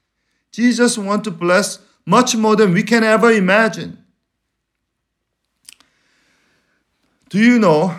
Jesus 0.53 0.97
wants 0.97 1.25
to 1.25 1.33
bless 1.33 1.81
much 2.07 2.37
more 2.37 2.55
than 2.55 2.73
we 2.73 2.85
can 2.85 3.03
ever 3.03 3.33
imagine. 3.33 3.99
Do 7.29 7.39
you 7.39 7.59
know 7.59 7.99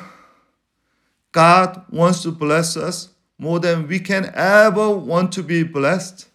God 1.33 1.83
wants 1.89 2.23
to 2.23 2.31
bless 2.31 2.77
us 2.77 3.09
more 3.37 3.59
than 3.59 3.87
we 3.87 3.99
can 3.99 4.31
ever 4.35 4.89
want 4.89 5.33
to 5.33 5.43
be 5.43 5.63
blessed? 5.63 6.29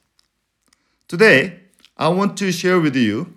Today, 1.09 1.61
I 1.97 2.09
want 2.09 2.37
to 2.37 2.53
share 2.53 2.79
with 2.79 2.95
you 2.95 3.33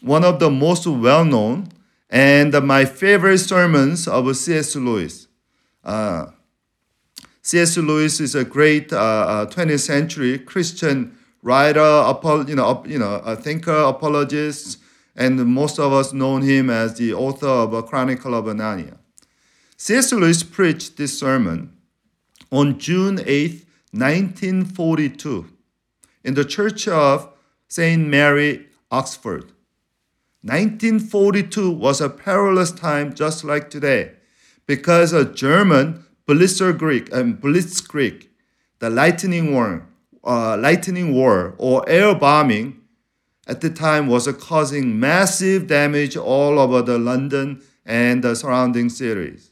one 0.00 0.24
of 0.24 0.40
the 0.40 0.48
most 0.48 0.86
well 0.86 1.26
known 1.26 1.68
and 2.08 2.54
my 2.66 2.86
favorite 2.86 3.36
sermons 3.36 4.08
of 4.08 4.34
C.S. 4.34 4.74
Lewis. 4.76 5.28
Uh, 5.84 6.28
C.S. 7.42 7.76
Lewis 7.76 8.18
is 8.18 8.34
a 8.34 8.46
great 8.46 8.94
uh, 8.94 9.46
20th 9.50 9.74
uh, 9.74 9.76
century 9.76 10.38
Christian 10.38 11.18
writer, 11.42 11.80
you 12.48 12.56
know, 12.56 12.82
you 12.86 12.98
know, 12.98 13.16
a 13.26 13.36
thinker, 13.36 13.82
apologist, 13.82 14.78
and 15.14 15.44
most 15.44 15.78
of 15.78 15.92
us 15.92 16.14
know 16.14 16.38
him 16.38 16.70
as 16.70 16.94
the 16.94 17.12
author 17.12 17.46
of 17.46 17.74
a 17.74 17.82
Chronicle 17.82 18.34
of 18.34 18.46
Narnia. 18.46 18.96
C.S. 19.76 20.12
Lewis 20.12 20.42
preached 20.42 20.96
this 20.96 21.18
sermon 21.18 21.76
on 22.50 22.78
June 22.78 23.20
8, 23.26 23.66
1942, 23.92 25.46
in 26.24 26.34
the 26.34 26.44
Church 26.44 26.86
of 26.88 27.28
St. 27.68 28.06
Mary, 28.06 28.66
Oxford. 28.90 29.52
1942 30.42 31.70
was 31.70 32.00
a 32.00 32.08
perilous 32.08 32.72
time 32.72 33.14
just 33.14 33.44
like 33.44 33.68
today 33.68 34.12
because 34.66 35.12
a 35.12 35.24
German 35.24 36.04
Blitzkrieg, 36.26 37.12
and 37.12 37.40
Blitzkrieg 37.40 38.28
the 38.80 38.88
lightning 38.88 39.52
war, 39.52 39.86
uh, 40.24 40.56
lightning 40.56 41.14
war 41.14 41.54
or 41.58 41.86
air 41.88 42.14
bombing 42.14 42.80
at 43.46 43.60
the 43.60 43.70
time 43.70 44.06
was 44.06 44.26
causing 44.38 44.98
massive 44.98 45.66
damage 45.66 46.16
all 46.16 46.58
over 46.58 46.82
the 46.82 46.98
London 46.98 47.62
and 47.84 48.24
the 48.24 48.34
surrounding 48.34 48.88
cities. 48.88 49.50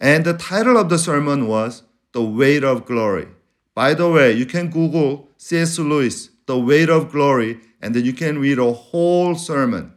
And 0.00 0.24
the 0.24 0.34
title 0.34 0.76
of 0.76 0.88
the 0.88 0.98
sermon 0.98 1.46
was 1.46 1.82
The 2.12 2.22
Weight 2.22 2.64
of 2.64 2.86
Glory. 2.86 3.28
By 3.74 3.94
the 3.94 4.08
way, 4.10 4.32
you 4.32 4.46
can 4.46 4.68
Google 4.68 5.28
C.S. 5.36 5.78
Lewis, 5.78 6.30
The 6.46 6.58
Weight 6.58 6.88
of 6.88 7.10
Glory, 7.10 7.60
and 7.80 7.94
then 7.94 8.04
you 8.04 8.12
can 8.12 8.38
read 8.38 8.58
a 8.58 8.72
whole 8.72 9.34
sermon 9.34 9.92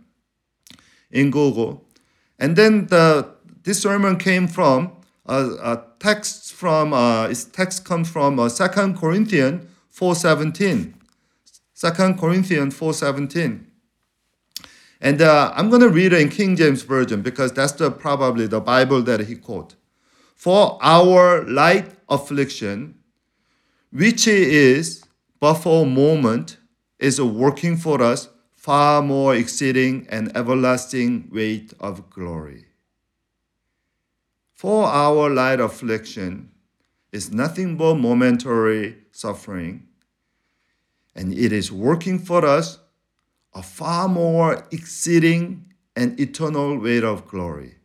in 1.11 1.31
Google. 1.31 1.85
And 2.39 2.55
then 2.55 2.87
the, 2.87 3.29
this 3.63 3.81
sermon 3.81 4.17
came 4.17 4.47
from 4.47 4.91
a, 5.25 5.43
a 5.43 5.85
text 5.99 6.53
from 6.53 6.93
uh, 6.93 7.27
its 7.27 7.45
text 7.45 7.83
comes 7.83 8.09
from 8.09 8.39
uh, 8.39 8.49
2 8.49 8.93
Corinthians 8.93 9.65
4:17. 9.93 10.93
2 11.75 11.91
Corinthians 12.13 12.77
4.17. 12.77 13.65
And 15.01 15.21
uh, 15.21 15.51
I'm 15.55 15.69
going 15.69 15.81
to 15.81 15.89
read 15.89 16.13
it 16.13 16.21
in 16.21 16.29
King 16.29 16.55
James 16.55 16.83
Version 16.83 17.21
because 17.21 17.51
that's 17.51 17.73
the, 17.73 17.91
probably 17.91 18.47
the 18.47 18.61
Bible 18.61 19.01
that 19.03 19.21
he 19.21 19.35
quote. 19.35 19.75
For 20.35 20.79
our 20.81 21.43
light 21.43 21.91
affliction, 22.07 22.95
which 23.91 24.27
is 24.27 25.03
a 25.41 25.85
moment, 25.85 26.57
is 26.99 27.21
working 27.21 27.77
for 27.77 28.01
us 28.01 28.29
far 28.53 29.01
more 29.01 29.35
exceeding 29.35 30.07
and 30.09 30.35
everlasting 30.35 31.29
weight 31.31 31.73
of 31.79 32.09
glory. 32.09 32.65
For 34.53 34.85
our 34.85 35.29
light 35.29 35.59
affliction 35.59 36.49
is 37.11 37.31
nothing 37.31 37.77
but 37.77 37.95
momentary 37.95 38.97
suffering 39.11 39.87
and 41.15 41.33
it 41.33 41.51
is 41.51 41.71
working 41.71 42.19
for 42.19 42.45
us 42.45 42.79
a 43.53 43.61
far 43.61 44.07
more 44.07 44.67
exceeding 44.71 45.73
and 45.95 46.19
eternal 46.19 46.77
weight 46.77 47.03
of 47.03 47.27
glory. 47.27 47.75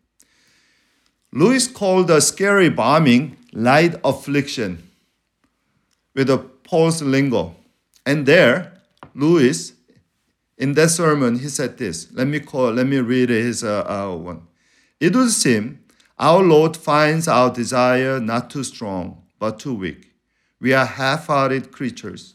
Lewis 1.32 1.68
called 1.68 2.08
the 2.08 2.20
scary 2.20 2.68
bombing 2.68 3.36
light 3.52 3.94
affliction 4.02 4.89
with 6.14 6.30
a 6.30 6.38
Paul's 6.38 7.02
lingo. 7.02 7.54
And 8.06 8.26
there, 8.26 8.72
Lewis, 9.14 9.74
in 10.58 10.74
that 10.74 10.90
sermon, 10.90 11.38
he 11.38 11.48
said 11.48 11.78
this. 11.78 12.10
Let 12.12 12.26
me 12.26 12.40
call, 12.40 12.72
let 12.72 12.86
me 12.86 12.98
read 12.98 13.30
his 13.30 13.64
uh, 13.64 13.84
uh, 13.88 14.16
one. 14.16 14.42
It 14.98 15.14
would 15.16 15.30
seem 15.30 15.80
our 16.18 16.42
Lord 16.42 16.76
finds 16.76 17.26
our 17.28 17.50
desire 17.50 18.20
not 18.20 18.50
too 18.50 18.64
strong, 18.64 19.22
but 19.38 19.58
too 19.58 19.74
weak. 19.74 20.12
We 20.60 20.74
are 20.74 20.84
half-hearted 20.84 21.72
creatures 21.72 22.34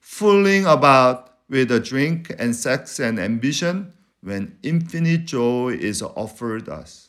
fooling 0.00 0.64
about 0.64 1.36
with 1.50 1.70
a 1.70 1.78
drink 1.78 2.34
and 2.38 2.56
sex 2.56 2.98
and 2.98 3.18
ambition 3.18 3.92
when 4.22 4.56
infinite 4.62 5.26
joy 5.26 5.76
is 5.78 6.02
offered 6.02 6.68
us. 6.68 7.07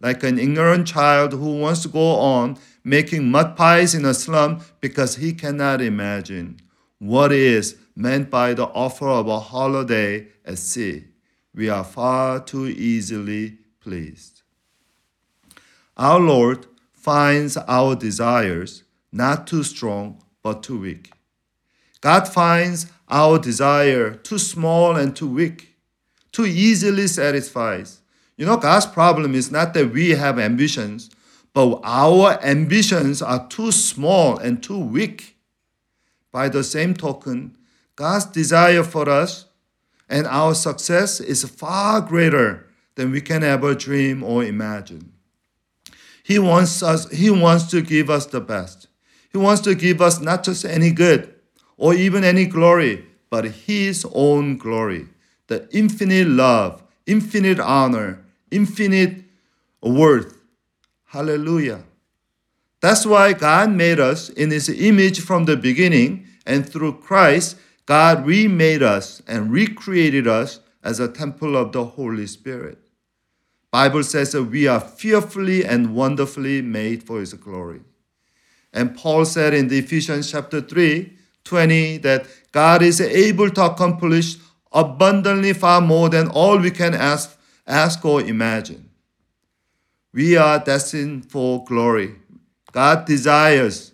Like 0.00 0.22
an 0.24 0.38
ignorant 0.38 0.86
child 0.86 1.32
who 1.32 1.58
wants 1.58 1.82
to 1.82 1.88
go 1.88 2.16
on 2.16 2.58
making 2.82 3.30
mud 3.30 3.56
pies 3.56 3.94
in 3.94 4.04
a 4.04 4.14
slum 4.14 4.60
because 4.80 5.16
he 5.16 5.32
cannot 5.32 5.80
imagine 5.80 6.58
what 6.98 7.32
is 7.32 7.76
meant 7.94 8.30
by 8.30 8.54
the 8.54 8.66
offer 8.66 9.08
of 9.08 9.28
a 9.28 9.40
holiday 9.40 10.26
at 10.44 10.58
sea. 10.58 11.04
We 11.54 11.68
are 11.68 11.84
far 11.84 12.40
too 12.40 12.66
easily 12.66 13.58
pleased. 13.80 14.42
Our 15.96 16.20
Lord 16.20 16.66
finds 16.92 17.56
our 17.56 17.94
desires 17.94 18.84
not 19.12 19.46
too 19.46 19.62
strong 19.62 20.22
but 20.42 20.62
too 20.62 20.80
weak. 20.80 21.12
God 22.00 22.26
finds 22.26 22.86
our 23.08 23.38
desire 23.38 24.14
too 24.14 24.38
small 24.38 24.96
and 24.96 25.14
too 25.14 25.28
weak, 25.28 25.76
too 26.32 26.46
easily 26.46 27.06
satisfies. 27.06 27.99
You 28.40 28.46
know, 28.46 28.56
God's 28.56 28.86
problem 28.86 29.34
is 29.34 29.50
not 29.50 29.74
that 29.74 29.92
we 29.92 30.12
have 30.12 30.38
ambitions, 30.38 31.10
but 31.52 31.78
our 31.84 32.42
ambitions 32.42 33.20
are 33.20 33.46
too 33.48 33.70
small 33.70 34.38
and 34.38 34.62
too 34.62 34.78
weak. 34.78 35.36
By 36.32 36.48
the 36.48 36.64
same 36.64 36.94
token, 36.94 37.58
God's 37.96 38.24
desire 38.24 38.82
for 38.82 39.10
us 39.10 39.44
and 40.08 40.26
our 40.26 40.54
success 40.54 41.20
is 41.20 41.44
far 41.44 42.00
greater 42.00 42.66
than 42.94 43.10
we 43.10 43.20
can 43.20 43.44
ever 43.44 43.74
dream 43.74 44.22
or 44.22 44.42
imagine. 44.42 45.12
He 46.22 46.38
wants 46.38 46.82
us 46.82 47.10
he 47.10 47.28
wants 47.28 47.64
to 47.72 47.82
give 47.82 48.08
us 48.08 48.24
the 48.24 48.40
best. 48.40 48.88
He 49.30 49.36
wants 49.36 49.60
to 49.62 49.74
give 49.74 50.00
us 50.00 50.18
not 50.18 50.44
just 50.44 50.64
any 50.64 50.92
good 50.92 51.34
or 51.76 51.92
even 51.92 52.24
any 52.24 52.46
glory, 52.46 53.04
but 53.28 53.44
his 53.44 54.06
own 54.14 54.56
glory, 54.56 55.08
the 55.48 55.68
infinite 55.72 56.28
love, 56.28 56.82
infinite 57.06 57.60
honor, 57.60 58.24
infinite 58.50 59.24
worth. 59.82 60.36
Hallelujah. 61.06 61.84
That's 62.80 63.04
why 63.04 63.32
God 63.34 63.70
made 63.70 64.00
us 64.00 64.28
in 64.30 64.50
his 64.50 64.68
image 64.68 65.20
from 65.20 65.44
the 65.44 65.56
beginning, 65.56 66.26
and 66.46 66.68
through 66.68 67.00
Christ, 67.00 67.56
God 67.86 68.24
remade 68.24 68.82
us 68.82 69.20
and 69.26 69.50
recreated 69.50 70.26
us 70.26 70.60
as 70.82 71.00
a 71.00 71.08
temple 71.08 71.56
of 71.56 71.72
the 71.72 71.84
Holy 71.84 72.26
Spirit. 72.26 72.78
Bible 73.70 74.02
says 74.02 74.32
that 74.32 74.44
we 74.44 74.66
are 74.66 74.80
fearfully 74.80 75.64
and 75.64 75.94
wonderfully 75.94 76.62
made 76.62 77.02
for 77.02 77.20
his 77.20 77.34
glory. 77.34 77.80
And 78.72 78.96
Paul 78.96 79.24
said 79.24 79.54
in 79.54 79.68
the 79.68 79.78
Ephesians 79.78 80.30
chapter 80.30 80.60
3, 80.60 81.16
20 81.44 81.98
that 81.98 82.26
God 82.52 82.82
is 82.82 83.00
able 83.00 83.50
to 83.50 83.64
accomplish 83.64 84.36
abundantly 84.72 85.52
far 85.52 85.80
more 85.80 86.08
than 86.08 86.28
all 86.28 86.58
we 86.58 86.70
can 86.70 86.94
ask, 86.94 87.36
ask 87.70 88.04
or 88.04 88.20
imagine. 88.20 88.90
We 90.12 90.36
are 90.36 90.58
destined 90.58 91.30
for 91.30 91.64
glory. 91.64 92.16
God 92.72 93.04
desires 93.04 93.92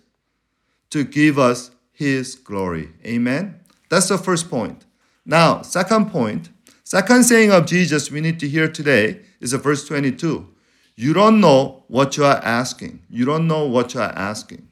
to 0.89 1.03
give 1.03 1.37
us 1.37 1.71
his 1.91 2.35
glory. 2.35 2.89
Amen. 3.05 3.59
That's 3.89 4.09
the 4.09 4.17
first 4.17 4.49
point. 4.49 4.85
Now, 5.25 5.61
second 5.61 6.11
point, 6.11 6.49
second 6.83 7.23
saying 7.23 7.51
of 7.51 7.65
Jesus 7.65 8.11
we 8.11 8.21
need 8.21 8.39
to 8.39 8.47
hear 8.47 8.67
today 8.67 9.21
is 9.39 9.53
verse 9.53 9.87
22. 9.87 10.47
You 10.95 11.13
don't 11.13 11.39
know 11.39 11.83
what 11.87 12.17
you 12.17 12.25
are 12.25 12.41
asking. 12.43 13.01
You 13.09 13.25
don't 13.25 13.47
know 13.47 13.65
what 13.65 13.93
you 13.93 13.99
are 13.99 14.13
asking. 14.15 14.67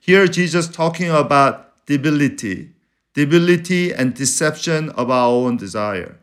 Here, 0.00 0.26
Jesus 0.26 0.68
talking 0.68 1.10
about 1.10 1.84
debility, 1.84 2.70
debility 3.12 3.92
and 3.92 4.14
deception 4.14 4.88
of 4.90 5.10
our 5.10 5.28
own 5.28 5.58
desire. 5.58 6.18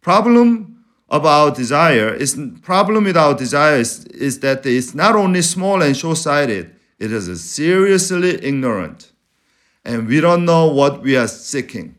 Problem 0.00 0.84
of 1.08 1.26
our 1.26 1.50
desire 1.50 2.14
is 2.14 2.40
problem 2.62 3.04
with 3.04 3.16
our 3.16 3.34
desire 3.34 3.76
is, 3.76 4.06
is 4.06 4.40
that 4.40 4.64
it's 4.64 4.94
not 4.94 5.16
only 5.16 5.42
small 5.42 5.82
and 5.82 5.96
short-sighted, 5.96 6.74
it 6.98 7.12
is 7.12 7.42
seriously 7.42 8.42
ignorant, 8.44 9.12
and 9.84 10.06
we 10.06 10.20
don't 10.20 10.44
know 10.44 10.68
what 10.68 11.02
we 11.02 11.16
are 11.16 11.28
seeking. 11.28 11.96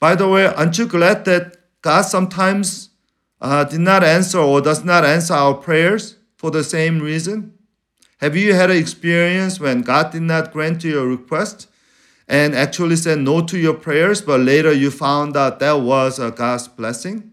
By 0.00 0.16
the 0.16 0.28
way, 0.28 0.46
aren't 0.46 0.76
you 0.78 0.86
glad 0.86 1.24
that 1.26 1.56
God 1.80 2.02
sometimes 2.02 2.90
uh, 3.40 3.64
did 3.64 3.80
not 3.80 4.02
answer 4.02 4.38
or 4.38 4.60
does 4.60 4.84
not 4.84 5.04
answer 5.04 5.34
our 5.34 5.54
prayers 5.54 6.16
for 6.36 6.50
the 6.50 6.64
same 6.64 6.98
reason? 6.98 7.54
Have 8.18 8.36
you 8.36 8.54
had 8.54 8.70
an 8.70 8.76
experience 8.76 9.60
when 9.60 9.82
God 9.82 10.10
did 10.12 10.22
not 10.22 10.52
grant 10.52 10.82
you 10.84 10.92
your 10.92 11.06
request 11.06 11.68
and 12.32 12.54
actually 12.54 12.96
said 12.96 13.18
no 13.18 13.42
to 13.42 13.58
your 13.58 13.74
prayers, 13.74 14.22
but 14.22 14.40
later 14.40 14.72
you 14.72 14.90
found 14.90 15.36
out 15.36 15.60
that 15.60 15.74
was 15.74 16.18
a 16.18 16.30
God's 16.30 16.66
blessing? 16.66 17.30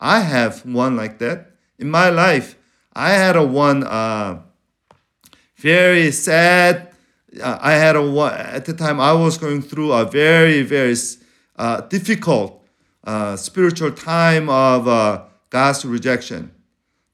I 0.00 0.20
have 0.20 0.66
one 0.66 0.96
like 0.96 1.20
that. 1.20 1.52
In 1.78 1.88
my 1.88 2.10
life, 2.10 2.56
I 2.92 3.10
had 3.10 3.36
a 3.36 3.44
one 3.44 3.84
uh, 3.84 4.42
very 5.56 6.10
sad. 6.10 6.90
Uh, 7.40 7.56
I 7.60 7.74
had 7.74 7.94
a 7.94 8.02
one 8.02 8.32
at 8.34 8.64
the 8.64 8.72
time 8.74 9.00
I 9.00 9.12
was 9.12 9.38
going 9.38 9.62
through 9.62 9.92
a 9.92 10.04
very 10.04 10.62
very 10.62 10.96
uh, 11.54 11.82
difficult 11.82 12.60
uh, 13.04 13.36
spiritual 13.36 13.92
time 13.92 14.50
of 14.50 14.88
uh, 14.88 15.22
God's 15.50 15.84
rejection. 15.84 16.50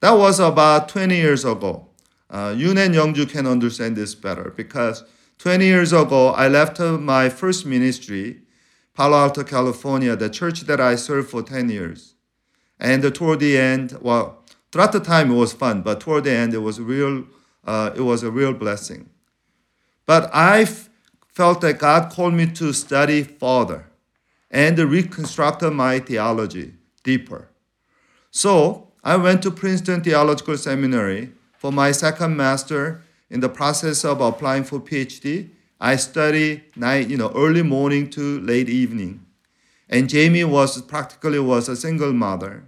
That 0.00 0.12
was 0.12 0.40
about 0.40 0.88
20 0.88 1.14
years 1.14 1.44
ago. 1.44 1.88
Uh, 2.30 2.54
and 2.56 2.94
Youngju 2.94 3.28
can 3.28 3.46
understand 3.46 3.94
this 3.96 4.14
better 4.14 4.54
because 4.56 5.04
20 5.40 5.64
years 5.64 5.94
ago, 5.94 6.28
I 6.28 6.48
left 6.48 6.78
my 6.80 7.30
first 7.30 7.64
ministry, 7.64 8.42
Palo 8.92 9.16
Alto, 9.16 9.42
California, 9.42 10.14
the 10.14 10.28
church 10.28 10.60
that 10.62 10.82
I 10.82 10.96
served 10.96 11.30
for 11.30 11.42
10 11.42 11.70
years. 11.70 12.14
And 12.78 13.02
toward 13.14 13.40
the 13.40 13.56
end, 13.56 13.96
well, 14.02 14.44
throughout 14.70 14.92
the 14.92 15.00
time 15.00 15.30
it 15.30 15.36
was 15.36 15.54
fun, 15.54 15.80
but 15.80 15.98
toward 15.98 16.24
the 16.24 16.32
end 16.32 16.52
it 16.52 16.58
was 16.58 16.78
real. 16.78 17.24
Uh, 17.66 17.90
it 17.96 18.02
was 18.02 18.22
a 18.22 18.30
real 18.30 18.52
blessing. 18.52 19.08
But 20.04 20.30
I 20.34 20.66
felt 21.28 21.62
that 21.62 21.78
God 21.78 22.12
called 22.12 22.34
me 22.34 22.44
to 22.52 22.74
study 22.74 23.22
further 23.22 23.86
and 24.50 24.78
reconstruct 24.78 25.62
my 25.62 26.00
theology 26.00 26.74
deeper. 27.02 27.48
So 28.30 28.88
I 29.02 29.16
went 29.16 29.42
to 29.44 29.50
Princeton 29.50 30.02
Theological 30.02 30.58
Seminary 30.58 31.32
for 31.56 31.72
my 31.72 31.92
second 31.92 32.36
master. 32.36 33.04
In 33.30 33.40
the 33.40 33.48
process 33.48 34.04
of 34.04 34.20
applying 34.20 34.64
for 34.64 34.80
PhD, 34.80 35.50
I 35.80 35.96
study 35.96 36.64
night, 36.74 37.08
you 37.08 37.16
know, 37.16 37.32
early 37.34 37.62
morning 37.62 38.10
to 38.10 38.40
late 38.40 38.68
evening. 38.68 39.24
And 39.88 40.08
Jamie 40.08 40.44
was 40.44 40.82
practically 40.82 41.38
was 41.38 41.68
a 41.68 41.76
single 41.76 42.12
mother. 42.12 42.64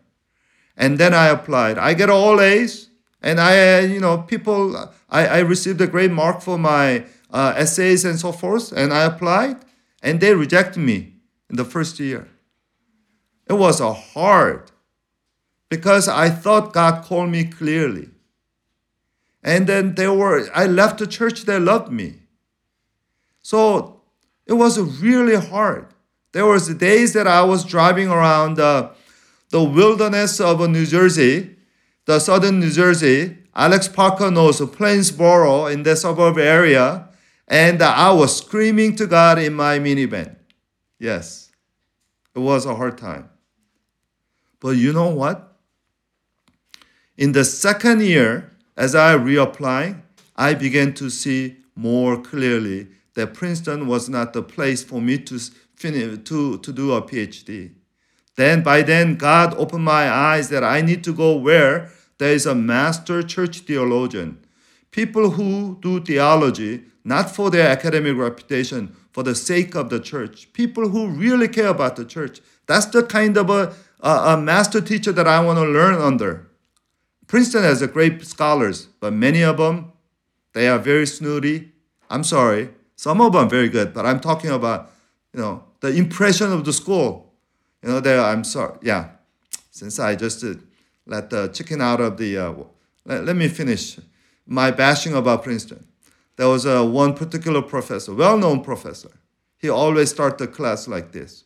And 0.77 0.98
then 0.98 1.12
I 1.12 1.27
applied. 1.27 1.79
I 1.79 1.94
get 1.94 2.09
all 2.09 2.40
A's, 2.40 2.88
and 3.20 3.40
I, 3.40 3.81
you 3.81 4.01
know, 4.01 4.18
people, 4.18 4.77
I, 5.11 5.27
I 5.27 5.38
received 5.40 5.81
a 5.81 5.87
great 5.87 6.11
mark 6.11 6.40
for 6.40 6.59
my 6.59 7.05
uh, 7.31 7.55
essays 7.57 8.05
and 8.05 8.18
so 8.18 8.33
forth, 8.33 8.72
and 8.72 8.92
I 8.92 9.05
applied, 9.05 9.57
and 10.03 10.20
they 10.20 10.35
rejected 10.35 10.81
me 10.81 11.14
in 11.51 11.57
the 11.57 11.64
first 11.64 12.01
year. 12.01 12.29
It 13.48 13.55
was 13.55 13.81
a 13.81 13.92
hard 13.92 14.70
because 15.68 16.09
I 16.09 16.31
thought 16.31 16.72
God 16.72 17.05
called 17.05 17.31
me 17.31 17.44
clearly. 17.44 18.12
And 19.42 19.66
then 19.66 19.94
there 19.94 20.12
were, 20.12 20.48
I 20.55 20.66
left 20.66 20.98
the 20.98 21.07
church 21.07 21.42
that 21.42 21.61
loved 21.61 21.92
me. 21.92 22.20
So 23.42 24.00
it 24.46 24.52
was 24.52 24.78
really 24.78 25.37
hard. 25.37 25.87
There 26.33 26.46
was 26.46 26.72
days 26.74 27.12
that 27.12 27.26
I 27.26 27.42
was 27.42 27.64
driving 27.64 28.09
around 28.09 28.59
uh, 28.59 28.90
the 29.50 29.62
wilderness 29.62 30.40
of 30.40 30.66
New 30.70 30.87
Jersey, 30.87 31.57
the 32.07 32.18
southern 32.18 32.61
New 32.61 32.70
Jersey. 32.70 33.38
Alex 33.55 33.88
Parker 33.88 34.31
knows 34.31 34.61
Plainsboro 34.61 35.70
in 35.70 35.83
the 35.83 35.94
suburb 35.94 36.38
area, 36.38 37.09
and 37.46 37.83
I 37.83 38.12
was 38.12 38.38
screaming 38.38 38.96
to 38.96 39.07
God 39.07 39.38
in 39.38 39.52
my 39.52 39.78
minivan. 39.78 40.37
Yes. 40.98 41.50
It 42.35 42.38
was 42.38 42.64
a 42.64 42.74
hard 42.74 42.96
time. 42.96 43.28
But 44.59 44.70
you 44.70 44.92
know 44.92 45.11
what? 45.11 45.59
In 47.18 47.33
the 47.33 47.44
second 47.44 48.00
year, 48.00 48.51
as 48.76 48.94
I 48.94 49.14
reapply, 49.14 50.00
I 50.37 50.54
began 50.54 50.94
to 50.94 51.11
see 51.11 51.56
more 51.74 52.20
clearly 52.20 52.88
that 53.14 53.35
Princeton 53.35 53.87
was 53.87 54.08
not 54.08 54.32
the 54.32 54.42
place 54.42 54.82
for 54.82 55.00
me 55.00 55.18
to 55.18 55.38
finish 55.76 56.18
to, 56.24 56.58
to 56.58 56.72
do 56.72 56.92
a 56.92 57.02
PhD. 57.02 57.72
Then 58.37 58.62
by 58.62 58.82
then 58.82 59.16
God 59.16 59.54
opened 59.54 59.85
my 59.85 60.11
eyes 60.11 60.48
that 60.48 60.64
I 60.64 60.80
need 60.80 61.04
to 61.04 61.12
go 61.12 61.37
where 61.37 61.90
there 62.18 62.32
is 62.32 62.46
a 62.46 62.54
master 62.54 63.22
church 63.22 63.61
theologian. 63.61 64.38
People 64.90 65.30
who 65.30 65.78
do 65.80 66.00
theology 66.00 66.85
not 67.04 67.35
for 67.35 67.50
their 67.50 67.68
academic 67.68 68.16
reputation, 68.16 68.94
for 69.11 69.22
the 69.22 69.35
sake 69.35 69.74
of 69.74 69.90
the 69.90 70.00
church. 70.00 70.52
People 70.52 70.88
who 70.88 71.08
really 71.08 71.48
care 71.48 71.68
about 71.68 71.96
the 71.96 72.04
church. 72.04 72.40
That's 72.66 72.87
the 72.87 73.02
kind 73.02 73.37
of 73.37 73.50
a, 73.50 73.74
a, 74.00 74.11
a 74.35 74.37
master 74.40 74.80
teacher 74.80 75.12
that 75.12 75.26
I 75.26 75.44
want 75.44 75.58
to 75.58 75.64
learn 75.64 75.94
under. 76.00 76.48
Princeton 77.26 77.62
has 77.62 77.82
a 77.82 77.87
great 77.87 78.24
scholars, 78.24 78.88
but 79.00 79.12
many 79.12 79.42
of 79.42 79.56
them, 79.56 79.92
they 80.52 80.68
are 80.68 80.78
very 80.78 81.06
snooty. 81.06 81.72
I'm 82.11 82.24
sorry. 82.24 82.70
Some 82.96 83.20
of 83.20 83.32
them 83.32 83.46
are 83.46 83.48
very 83.48 83.68
good, 83.68 83.94
but 83.94 84.04
I'm 84.04 84.20
talking 84.20 84.50
about, 84.50 84.90
you 85.32 85.40
know, 85.40 85.64
the 85.80 85.88
impression 85.88 86.52
of 86.52 86.64
the 86.64 86.72
school. 86.72 87.32
You 87.82 87.88
know, 87.90 88.00
there, 88.00 88.20
I'm 88.20 88.44
sorry. 88.44 88.78
Yeah. 88.82 89.11
Since 89.70 89.98
I 89.98 90.14
just 90.14 90.44
uh, 90.44 90.54
let 91.06 91.30
the 91.30 91.48
chicken 91.48 91.80
out 91.80 92.00
of 92.00 92.16
the, 92.18 92.37
uh, 92.37 92.54
let, 93.04 93.24
let 93.24 93.37
me 93.37 93.48
finish 93.48 93.98
my 94.46 94.70
bashing 94.70 95.14
about 95.14 95.42
Princeton 95.42 95.87
there 96.37 96.48
was 96.48 96.64
a 96.64 96.85
one 96.85 97.14
particular 97.14 97.62
professor, 97.62 98.14
well-known 98.14 98.62
professor. 98.62 99.11
He 99.58 99.68
always 99.68 100.11
start 100.11 100.38
the 100.38 100.48
class 100.48 100.88
like 100.88 101.12
this. 101.12 101.44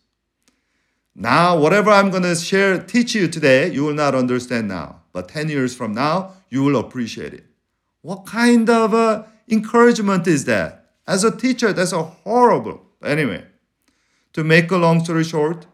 Now, 1.14 1.58
whatever 1.58 1.90
I'm 1.90 2.10
going 2.10 2.22
to 2.22 2.34
share, 2.34 2.78
teach 2.78 3.14
you 3.14 3.28
today, 3.28 3.70
you 3.70 3.84
will 3.84 3.94
not 3.94 4.14
understand 4.14 4.68
now. 4.68 5.02
But 5.16 5.28
10 5.28 5.48
years 5.48 5.74
from 5.74 5.94
now, 5.94 6.32
you 6.50 6.62
will 6.62 6.76
appreciate 6.76 7.32
it. 7.32 7.46
What 8.02 8.26
kind 8.26 8.68
of 8.68 8.92
uh, 8.92 9.22
encouragement 9.48 10.26
is 10.26 10.44
that? 10.44 10.90
As 11.08 11.24
a 11.24 11.34
teacher, 11.34 11.72
that's 11.72 11.92
a 11.92 12.02
horrible. 12.02 12.82
But 13.00 13.12
anyway, 13.12 13.46
to 14.34 14.44
make 14.44 14.70
a 14.70 14.76
long 14.76 15.02
story 15.02 15.24
short, 15.24 15.66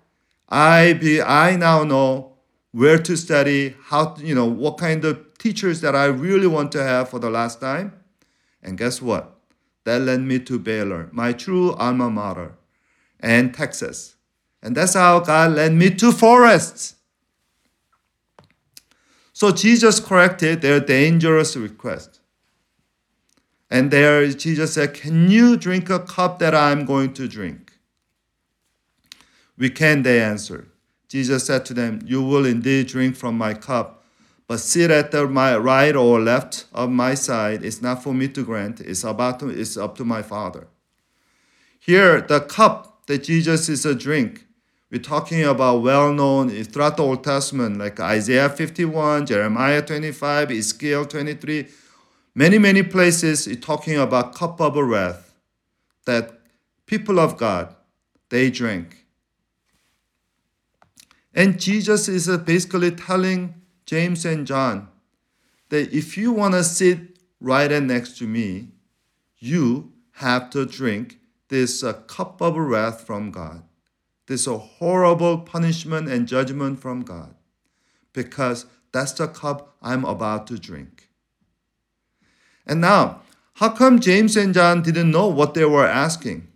I 0.48 0.92
be 0.92 1.20
I 1.20 1.56
now 1.56 1.82
know 1.82 2.34
where 2.70 2.98
to 2.98 3.16
study, 3.16 3.74
how 3.86 4.14
to, 4.14 4.24
you 4.24 4.36
know 4.36 4.46
what 4.46 4.78
kind 4.78 5.04
of 5.04 5.36
teachers 5.38 5.80
that 5.80 5.96
I 5.96 6.04
really 6.04 6.46
want 6.46 6.70
to 6.72 6.84
have 6.84 7.08
for 7.08 7.18
the 7.18 7.28
last 7.28 7.60
time. 7.60 7.94
And 8.62 8.78
guess 8.78 9.02
what? 9.02 9.40
That 9.82 10.02
led 10.02 10.20
me 10.20 10.38
to 10.38 10.56
Baylor, 10.60 11.08
my 11.10 11.32
true 11.32 11.72
alma 11.72 12.08
mater, 12.10 12.52
and 13.18 13.52
Texas. 13.52 14.14
And 14.62 14.76
that's 14.76 14.94
how 14.94 15.18
God 15.18 15.56
led 15.56 15.72
me 15.72 15.90
to 15.96 16.12
forests. 16.12 16.94
So 19.32 19.50
Jesus 19.50 19.98
corrected 20.00 20.60
their 20.60 20.80
dangerous 20.80 21.56
request. 21.56 22.20
And 23.70 23.90
there 23.90 24.28
Jesus 24.28 24.74
said, 24.74 24.92
Can 24.92 25.30
you 25.30 25.56
drink 25.56 25.88
a 25.88 25.98
cup 25.98 26.38
that 26.40 26.54
I'm 26.54 26.84
going 26.84 27.14
to 27.14 27.26
drink? 27.26 27.72
We 29.56 29.70
can, 29.70 30.02
they 30.02 30.20
answered. 30.20 30.70
Jesus 31.08 31.46
said 31.46 31.64
to 31.66 31.74
them, 31.74 32.00
You 32.04 32.22
will 32.22 32.44
indeed 32.44 32.88
drink 32.88 33.16
from 33.16 33.38
my 33.38 33.54
cup, 33.54 34.04
but 34.46 34.60
sit 34.60 34.90
at 34.90 35.10
the 35.10 35.26
my 35.26 35.56
right 35.56 35.96
or 35.96 36.20
left 36.20 36.66
of 36.72 36.90
my 36.90 37.14
side 37.14 37.64
is 37.64 37.80
not 37.80 38.02
for 38.02 38.12
me 38.12 38.28
to 38.28 38.44
grant, 38.44 38.80
it's 38.80 39.04
about 39.04 39.40
to, 39.40 39.48
it's 39.48 39.76
up 39.76 39.96
to 39.96 40.04
my 40.04 40.20
Father. 40.20 40.66
Here, 41.80 42.20
the 42.20 42.40
cup 42.40 43.06
that 43.06 43.24
Jesus 43.24 43.68
is 43.68 43.86
a 43.86 43.94
drink 43.94 44.46
we're 44.92 45.00
talking 45.00 45.42
about 45.42 45.80
well 45.80 46.12
known 46.12 46.50
throughout 46.64 46.98
the 46.98 47.02
Old 47.02 47.24
Testament, 47.24 47.78
like 47.78 47.98
Isaiah 47.98 48.50
51, 48.50 49.24
Jeremiah 49.24 49.80
25, 49.80 50.50
Ezekiel 50.50 51.06
23. 51.06 51.66
Many, 52.34 52.58
many 52.58 52.82
places 52.82 53.46
it's 53.46 53.64
talking 53.64 53.96
about 53.96 54.34
cup 54.34 54.60
of 54.60 54.76
wrath 54.76 55.32
that 56.04 56.40
people 56.84 57.18
of 57.18 57.38
God 57.38 57.74
they 58.28 58.50
drink. 58.50 59.06
And 61.32 61.58
Jesus 61.58 62.06
is 62.06 62.28
basically 62.38 62.90
telling 62.90 63.54
James 63.86 64.26
and 64.26 64.46
John 64.46 64.88
that 65.70 65.90
if 65.90 66.18
you 66.18 66.32
want 66.32 66.52
to 66.52 66.62
sit 66.62 66.98
right 67.40 67.70
next 67.82 68.18
to 68.18 68.26
me, 68.26 68.68
you 69.38 69.90
have 70.16 70.50
to 70.50 70.66
drink 70.66 71.18
this 71.48 71.82
uh, 71.82 71.94
cup 71.94 72.42
of 72.42 72.58
wrath 72.58 73.06
from 73.06 73.30
God 73.30 73.62
this 74.32 74.46
a 74.46 74.56
horrible 74.56 75.36
punishment 75.36 76.08
and 76.08 76.26
judgment 76.26 76.80
from 76.80 77.02
God 77.02 77.34
because 78.14 78.64
that's 78.90 79.12
the 79.12 79.28
cup 79.28 79.76
I'm 79.82 80.06
about 80.06 80.46
to 80.46 80.58
drink. 80.58 81.10
And 82.66 82.80
now, 82.80 83.20
how 83.54 83.68
come 83.68 84.00
James 84.00 84.36
and 84.36 84.54
John 84.54 84.82
didn't 84.82 85.10
know 85.10 85.26
what 85.26 85.52
they 85.52 85.66
were 85.66 85.86
asking? 85.86 86.48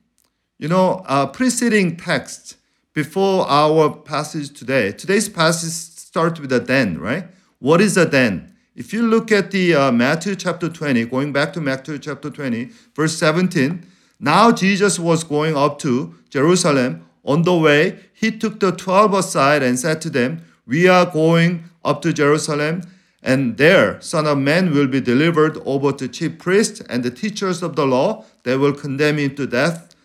You 0.59 0.69
know, 0.69 1.05
uh, 1.05 1.27
preceding 1.27 1.99
text 1.99 2.57
before 2.95 3.47
our 3.47 3.95
passage 3.95 4.59
today, 4.59 4.93
today's 4.93 5.29
passage 5.29 5.73
starts 5.73 6.41
with 6.41 6.53
a 6.53 6.61
then, 6.61 6.99
right? 6.99 7.27
What 7.59 7.83
is 7.83 7.99
a 7.99 8.07
then? 8.07 8.55
If 8.75 8.95
you 8.95 9.03
look 9.03 9.31
at 9.31 9.51
the 9.51 9.75
uh, 9.75 9.93
Matthew 9.93 10.35
chapter 10.35 10.71
20, 10.71 11.05
going 11.07 11.31
back 11.31 11.53
to 11.53 11.61
Matthew 11.61 11.99
chapter 11.99 12.31
20, 12.31 12.71
verse 12.95 13.19
17, 13.19 13.85
now 14.19 14.51
Jesus 14.51 14.99
was 14.99 15.25
going 15.25 15.55
up 15.55 15.79
to 15.81 16.15
Jerusalem 16.31 17.06
on 17.27 17.43
the 17.43 17.57
way, 17.57 17.99
he 18.13 18.31
took 18.31 18.61
the 18.61 18.73
twelve 18.73 19.13
aside 19.13 19.63
and 19.63 19.79
said 19.79 20.01
to 20.03 20.11
them, 20.11 20.45
We 20.67 20.87
are 20.87 21.05
going 21.05 21.65
up 21.85 22.01
to 22.03 22.13
Jerusalem, 22.13 22.83
and 23.23 23.57
there 23.57 24.01
Son 24.01 24.27
of 24.27 24.39
Man 24.39 24.73
will 24.73 24.87
be 24.87 25.01
delivered 25.01 25.59
over 25.67 25.91
to 25.93 26.07
chief 26.07 26.39
priests 26.39 26.81
and 26.89 27.03
the 27.03 27.11
teachers 27.11 27.63
of 27.63 27.75
the 27.75 27.85
law. 27.85 28.25
They 28.45 28.57
will 28.57 28.73
condemn 28.73 29.19
him 29.19 29.35
to 29.35 29.47
death 29.47 29.97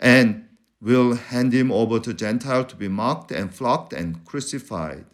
and 0.00 0.48
will 0.80 1.14
hand 1.16 1.52
him 1.52 1.70
over 1.70 2.00
to 2.00 2.14
Gentiles 2.14 2.66
to 2.68 2.76
be 2.76 2.88
mocked 2.88 3.30
and 3.30 3.54
flogged 3.54 3.92
and 3.92 4.24
crucified. 4.24 5.04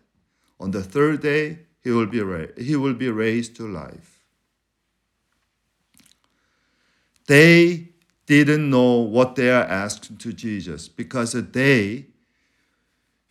On 0.61 0.71
the 0.71 0.85
third 0.85 1.21
day, 1.21 1.59
he 1.83 1.91
will 1.91 2.07
be, 2.07 2.21
ra- 2.21 2.53
he 2.57 2.77
will 2.77 2.95
be 2.95 3.11
raised 3.11 3.57
to 3.57 3.67
life. 3.67 4.21
They 7.27 7.89
didn't 8.27 8.69
know 8.69 8.99
what 8.99 9.37
they 9.37 9.51
are 9.51 9.65
asking 9.65 10.19
to 10.19 10.33
Jesus 10.33 10.89
because 10.89 11.33
they 11.33 12.07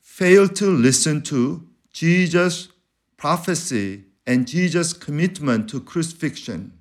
failed 0.01 0.55
to 0.55 0.65
listen 0.67 1.21
to 1.21 1.67
Jesus' 1.91 2.69
prophecy 3.17 4.05
and 4.25 4.47
Jesus' 4.47 4.93
commitment 4.93 5.69
to 5.69 5.79
crucifixion 5.81 6.71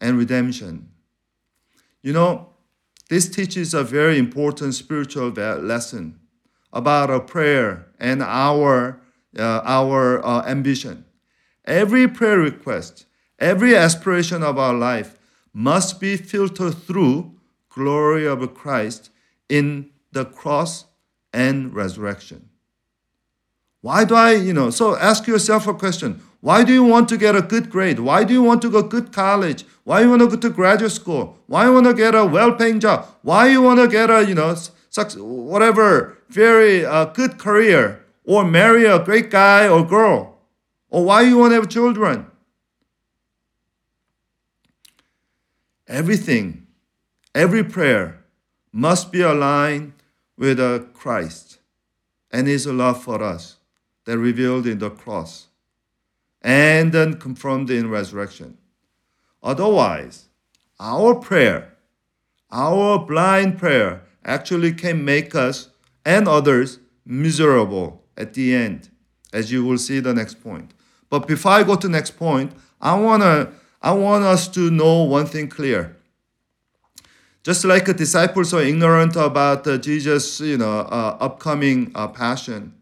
and 0.00 0.18
redemption. 0.18 0.88
You 2.02 2.12
know, 2.12 2.50
this 3.08 3.28
teaches 3.28 3.72
a 3.72 3.84
very 3.84 4.18
important 4.18 4.74
spiritual 4.74 5.30
lesson 5.30 6.18
about 6.72 7.10
a 7.10 7.20
prayer 7.20 7.86
and 7.98 8.22
our, 8.22 9.00
uh, 9.38 9.60
our 9.64 10.24
uh, 10.24 10.44
ambition. 10.46 11.04
Every 11.64 12.06
prayer 12.08 12.38
request, 12.38 13.06
every 13.38 13.76
aspiration 13.76 14.42
of 14.42 14.58
our 14.58 14.74
life 14.74 15.15
must 15.56 15.98
be 15.98 16.18
filtered 16.18 16.74
through 16.74 17.32
glory 17.70 18.26
of 18.26 18.52
Christ 18.52 19.08
in 19.48 19.88
the 20.12 20.26
cross 20.26 20.84
and 21.32 21.74
resurrection. 21.74 22.50
Why 23.80 24.04
do 24.04 24.14
I, 24.14 24.32
you 24.32 24.52
know, 24.52 24.68
so 24.68 24.96
ask 24.96 25.26
yourself 25.26 25.66
a 25.66 25.72
question. 25.72 26.20
Why 26.42 26.62
do 26.62 26.74
you 26.74 26.84
want 26.84 27.08
to 27.08 27.16
get 27.16 27.34
a 27.34 27.40
good 27.40 27.70
grade? 27.70 28.00
Why 28.00 28.22
do 28.22 28.34
you 28.34 28.42
want 28.42 28.60
to 28.62 28.70
go 28.70 28.82
to 28.82 28.88
good 28.88 29.12
college? 29.12 29.64
Why 29.84 30.02
you 30.02 30.10
want 30.10 30.20
to 30.20 30.28
go 30.28 30.36
to 30.36 30.50
graduate 30.50 30.92
school? 30.92 31.38
Why 31.46 31.64
you 31.64 31.72
want 31.72 31.86
to 31.86 31.94
get 31.94 32.14
a 32.14 32.26
well-paying 32.26 32.78
job? 32.78 33.06
Why 33.22 33.46
you 33.48 33.62
want 33.62 33.80
to 33.80 33.88
get 33.88 34.10
a, 34.10 34.26
you 34.26 34.34
know, 34.34 34.54
whatever 35.16 36.18
very 36.28 36.84
uh, 36.84 37.06
good 37.06 37.38
career 37.38 38.04
or 38.24 38.44
marry 38.44 38.84
a 38.84 38.98
great 38.98 39.30
guy 39.30 39.66
or 39.66 39.86
girl? 39.86 40.38
Or 40.90 41.02
why 41.06 41.22
you 41.22 41.38
want 41.38 41.52
to 41.52 41.54
have 41.56 41.70
children? 41.70 42.26
Everything, 45.88 46.66
every 47.34 47.62
prayer 47.62 48.24
must 48.72 49.12
be 49.12 49.20
aligned 49.20 49.92
with 50.36 50.58
Christ 50.92 51.58
and 52.30 52.46
his 52.46 52.66
love 52.66 53.02
for 53.02 53.22
us 53.22 53.56
that 54.04 54.18
revealed 54.18 54.66
in 54.66 54.78
the 54.78 54.90
cross 54.90 55.46
and 56.42 56.92
then 56.92 57.14
confirmed 57.14 57.70
in 57.70 57.88
resurrection. 57.88 58.58
Otherwise, 59.42 60.28
our 60.80 61.14
prayer, 61.14 61.76
our 62.50 62.98
blind 62.98 63.58
prayer, 63.58 64.02
actually 64.24 64.72
can 64.72 65.04
make 65.04 65.34
us 65.34 65.70
and 66.04 66.26
others 66.28 66.80
miserable 67.04 68.02
at 68.16 68.34
the 68.34 68.54
end, 68.54 68.90
as 69.32 69.52
you 69.52 69.64
will 69.64 69.78
see 69.78 70.00
the 70.00 70.12
next 70.12 70.42
point. 70.42 70.72
But 71.08 71.28
before 71.28 71.52
I 71.52 71.62
go 71.62 71.76
to 71.76 71.88
next 71.88 72.16
point, 72.16 72.52
I 72.80 72.98
want 72.98 73.22
to 73.22 73.52
I 73.86 73.92
want 73.92 74.24
us 74.24 74.48
to 74.48 74.68
know 74.68 75.04
one 75.04 75.26
thing 75.26 75.46
clear. 75.46 75.94
Just 77.44 77.64
like 77.64 77.84
the 77.84 77.94
disciples 77.94 78.52
are 78.52 78.60
ignorant 78.60 79.14
about 79.14 79.64
uh, 79.64 79.78
Jesus' 79.78 80.40
you 80.40 80.58
know, 80.58 80.80
uh, 80.80 81.16
upcoming 81.20 81.92
uh, 81.94 82.08
passion, 82.08 82.74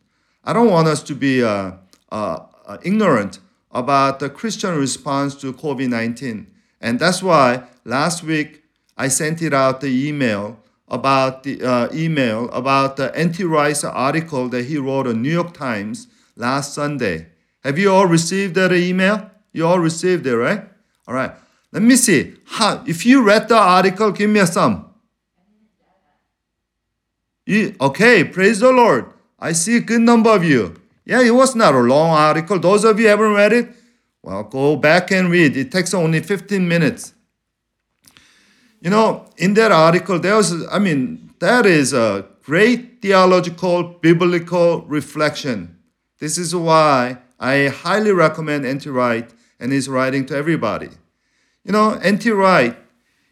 I 0.45 0.55
don't 0.55 0.71
want 0.71 0.89
us 0.89 1.03
to 1.03 1.15
be 1.15 1.45
uh, 1.45 1.73
uh, 2.11 2.39
uh, 2.65 2.79
ignorant 2.83 3.41
about 3.71 4.19
the 4.19 4.31
Christian 4.31 4.79
response 4.79 5.35
to 5.43 5.53
COVID 5.53 5.91
19. 5.91 6.47
And 6.81 6.99
that's 6.99 7.23
why 7.23 7.65
last 7.85 8.23
week 8.23 8.63
I 8.97 9.09
sent 9.09 9.43
it 9.43 9.53
out 9.53 9.83
the 9.83 10.09
email 10.09 10.59
about 10.89 11.43
the 11.43 11.91
email 11.93 12.49
about 12.49 12.97
the 12.97 13.15
N.T. 13.15 13.45
Wright's 13.45 13.85
article 13.85 14.49
that 14.49 14.65
he 14.65 14.79
wrote 14.79 15.07
in 15.07 15.21
New 15.21 15.33
York 15.33 15.53
Times 15.53 16.07
last 16.35 16.73
Sunday. 16.73 17.27
Have 17.63 17.79
you 17.79 17.93
all 17.93 18.07
received 18.07 18.55
that 18.55 18.73
email? 18.73 19.31
You 19.53 19.67
all 19.67 19.81
received 19.81 20.27
it, 20.27 20.35
right? 20.35 20.71
All 21.07 21.15
right. 21.15 21.33
Let 21.73 21.83
me 21.83 21.97
see. 21.97 22.35
How, 22.47 22.85
if 22.87 23.05
you 23.05 23.23
read 23.23 23.49
the 23.49 23.57
article, 23.57 24.13
give 24.13 24.31
me 24.31 24.41
a 24.41 24.47
sum. 24.47 24.91
You, 27.47 27.75
okay, 27.81 28.25
praise 28.25 28.61
the 28.61 28.73
Lord. 28.73 29.13
I 29.39 29.53
see 29.53 29.77
a 29.77 29.81
good 29.81 30.01
number 30.01 30.31
of 30.31 30.45
you. 30.45 30.81
Yeah, 31.05 31.21
it 31.21 31.33
was 31.33 31.55
not 31.55 31.75
a 31.75 31.81
long 31.81 32.11
article. 32.11 32.59
Those 32.59 32.85
of 32.85 32.99
you 32.99 33.09
haven't 33.09 33.35
read 33.35 33.53
it, 33.53 33.69
well, 34.23 34.45
go 34.45 34.77
back 34.77 35.11
and 35.11 35.31
read. 35.31 35.57
It 35.57 35.71
takes 35.71 35.93
only 35.93 36.21
15 36.21 36.67
minutes. 36.67 37.13
You 38.81 38.91
know, 38.91 39.27
in 39.37 39.55
that 39.55 39.73
article, 39.73 40.19
there 40.19 40.37
was, 40.37 40.67
I 40.69 40.79
mean, 40.79 41.35
that 41.41 41.67
is 41.67 41.93
a 41.93 42.25
great 42.43 43.03
theological, 43.03 43.83
biblical 43.83 44.83
reflection. 44.83 45.79
This 46.19 46.39
is 46.39 46.55
why 46.55 47.19
I 47.39 47.69
highly 47.69 48.13
recommend 48.13 48.65
N.T. 48.65 48.89
Wright 48.89 49.31
and 49.65 49.73
he's 49.73 49.89
writing 49.89 50.27
to 50.27 50.37
everybody. 50.37 50.91
You 51.65 51.73
know, 51.73 51.93
N.T. 51.93 52.31
Wright, 52.31 52.77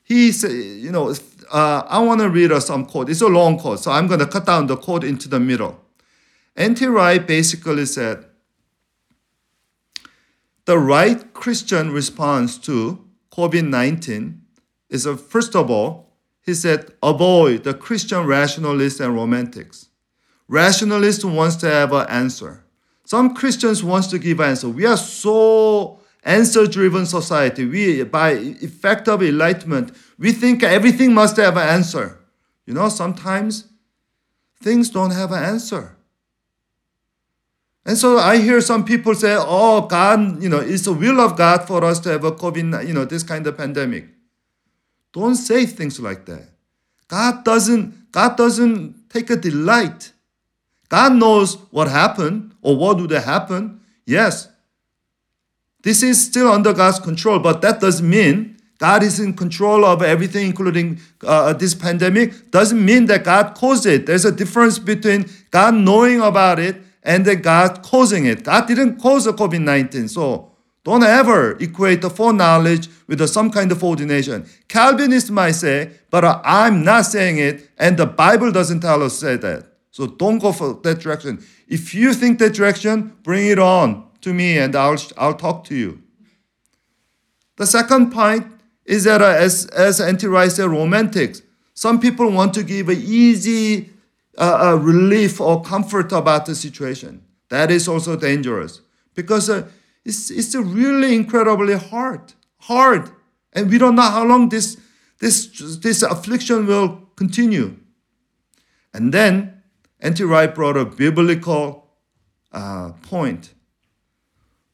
he 0.02 0.32
said, 0.32 0.50
you 0.50 0.90
know, 0.90 1.14
uh, 1.52 1.82
I 1.86 1.98
want 1.98 2.22
to 2.22 2.30
read 2.30 2.50
us 2.50 2.66
some 2.66 2.86
quote. 2.86 3.10
It's 3.10 3.20
a 3.20 3.28
long 3.28 3.58
quote, 3.58 3.80
so 3.80 3.90
I'm 3.90 4.06
going 4.06 4.20
to 4.20 4.26
cut 4.26 4.46
down 4.46 4.66
the 4.66 4.78
quote 4.78 5.04
into 5.04 5.28
the 5.28 5.38
middle. 5.38 5.78
N.T. 6.56 6.86
Wright 6.86 7.24
basically 7.24 7.84
said, 7.84 8.24
the 10.64 10.78
right 10.78 11.34
Christian 11.34 11.90
response 11.90 12.56
to 12.60 13.04
COVID 13.30 13.68
19 13.68 14.40
is, 14.88 15.04
a, 15.04 15.18
first 15.18 15.54
of 15.54 15.70
all, 15.70 16.14
he 16.40 16.54
said, 16.54 16.94
avoid 17.02 17.64
the 17.64 17.74
Christian 17.74 18.24
rationalists 18.24 19.00
and 19.00 19.14
romantics. 19.14 19.90
Rationalist 20.48 21.26
wants 21.26 21.56
to 21.56 21.70
have 21.70 21.92
an 21.92 22.06
answer. 22.08 22.64
Some 23.04 23.34
Christians 23.34 23.84
wants 23.84 24.06
to 24.06 24.18
give 24.18 24.40
answer. 24.40 24.70
We 24.70 24.86
are 24.86 24.96
so 24.96 26.01
answer-driven 26.22 27.06
society. 27.06 27.64
We, 27.64 28.02
by 28.04 28.30
effect 28.30 29.08
of 29.08 29.22
enlightenment, 29.22 29.92
we 30.18 30.32
think 30.32 30.62
everything 30.62 31.12
must 31.12 31.36
have 31.36 31.56
an 31.56 31.68
answer. 31.68 32.18
You 32.66 32.74
know, 32.74 32.88
sometimes 32.88 33.64
things 34.60 34.90
don't 34.90 35.10
have 35.10 35.32
an 35.32 35.42
answer. 35.42 35.96
And 37.84 37.98
so 37.98 38.18
I 38.18 38.36
hear 38.36 38.60
some 38.60 38.84
people 38.84 39.14
say, 39.14 39.36
"Oh, 39.36 39.80
God, 39.88 40.40
you 40.40 40.48
know, 40.48 40.60
it's 40.60 40.84
the 40.84 40.92
will 40.92 41.20
of 41.20 41.36
God 41.36 41.66
for 41.66 41.82
us 41.84 41.98
to 42.00 42.10
have 42.10 42.22
a 42.22 42.30
COVID, 42.30 42.86
you 42.86 42.94
know, 42.94 43.04
this 43.04 43.24
kind 43.24 43.44
of 43.46 43.56
pandemic." 43.56 44.08
Don't 45.12 45.34
say 45.34 45.66
things 45.66 45.98
like 45.98 46.24
that. 46.26 46.48
God 47.08 47.44
doesn't. 47.44 48.12
God 48.12 48.36
doesn't 48.36 49.10
take 49.10 49.30
a 49.30 49.36
delight. 49.36 50.12
God 50.88 51.14
knows 51.14 51.56
what 51.70 51.88
happened 51.88 52.54
or 52.62 52.76
what 52.76 53.00
would 53.00 53.10
happen. 53.10 53.80
Yes, 54.06 54.48
this 55.82 56.02
is 56.02 56.24
still 56.24 56.50
under 56.50 56.72
God's 56.72 57.00
control, 57.00 57.38
but 57.38 57.60
that 57.62 57.80
doesn't 57.80 58.08
mean 58.08 58.56
God 58.78 59.02
is 59.02 59.20
in 59.20 59.34
control 59.34 59.84
of 59.84 60.02
everything, 60.02 60.46
including 60.46 61.00
uh, 61.24 61.52
this 61.52 61.74
pandemic. 61.74 62.50
Doesn't 62.50 62.84
mean 62.84 63.06
that 63.06 63.24
God 63.24 63.54
caused 63.54 63.86
it. 63.86 64.06
There's 64.06 64.24
a 64.24 64.32
difference 64.32 64.78
between 64.78 65.30
God 65.50 65.74
knowing 65.74 66.20
about 66.20 66.58
it 66.58 66.82
and 67.02 67.24
then 67.24 67.42
God 67.42 67.82
causing 67.82 68.26
it. 68.26 68.44
God 68.44 68.66
didn't 68.66 69.00
cause 69.00 69.24
the 69.24 69.32
COVID 69.32 69.60
19. 69.60 70.08
So 70.08 70.52
don't 70.84 71.04
ever 71.04 71.56
equate 71.58 72.02
the 72.02 72.10
foreknowledge 72.10 72.88
with 73.06 73.24
some 73.28 73.50
kind 73.50 73.70
of 73.70 73.84
ordination. 73.84 74.46
Calvinists 74.68 75.30
might 75.30 75.52
say, 75.52 75.92
but 76.10 76.24
I'm 76.44 76.82
not 76.82 77.02
saying 77.02 77.38
it, 77.38 77.70
and 77.78 77.96
the 77.96 78.06
Bible 78.06 78.50
doesn't 78.50 78.80
tell 78.80 79.02
us 79.02 79.18
say 79.18 79.36
that. 79.36 79.66
So 79.92 80.06
don't 80.08 80.38
go 80.38 80.50
for 80.50 80.74
that 80.82 80.98
direction. 81.00 81.44
If 81.68 81.94
you 81.94 82.14
think 82.14 82.40
that 82.40 82.54
direction, 82.54 83.16
bring 83.22 83.46
it 83.46 83.60
on 83.60 84.08
to 84.22 84.32
me 84.32 84.58
and 84.58 84.74
I'll, 84.74 84.98
I'll 85.16 85.34
talk 85.34 85.64
to 85.64 85.74
you. 85.74 86.02
The 87.56 87.66
second 87.66 88.10
point 88.10 88.46
is 88.84 89.04
that 89.04 89.22
uh, 89.22 89.26
as, 89.26 89.66
as 89.66 90.00
anti-Christ 90.00 90.58
romantics, 90.58 91.42
some 91.74 92.00
people 92.00 92.30
want 92.30 92.54
to 92.54 92.62
give 92.62 92.88
an 92.88 93.00
easy 93.00 93.90
uh, 94.38 94.70
uh, 94.72 94.76
relief 94.76 95.40
or 95.40 95.62
comfort 95.62 96.12
about 96.12 96.46
the 96.46 96.54
situation. 96.54 97.22
That 97.50 97.70
is 97.70 97.86
also 97.86 98.16
dangerous 98.16 98.80
because 99.14 99.50
uh, 99.50 99.68
it's, 100.04 100.30
it's 100.30 100.54
really 100.54 101.14
incredibly 101.14 101.74
hard, 101.74 102.32
hard. 102.58 103.10
And 103.52 103.70
we 103.70 103.78
don't 103.78 103.94
know 103.94 104.02
how 104.02 104.24
long 104.24 104.48
this, 104.48 104.78
this, 105.18 105.78
this 105.78 106.02
affliction 106.02 106.66
will 106.66 107.08
continue. 107.16 107.76
And 108.94 109.12
then 109.12 109.62
N.T. 110.00 110.24
Wright 110.24 110.52
brought 110.52 110.76
a 110.76 110.84
biblical 110.84 111.90
uh, 112.52 112.92
point 113.02 113.54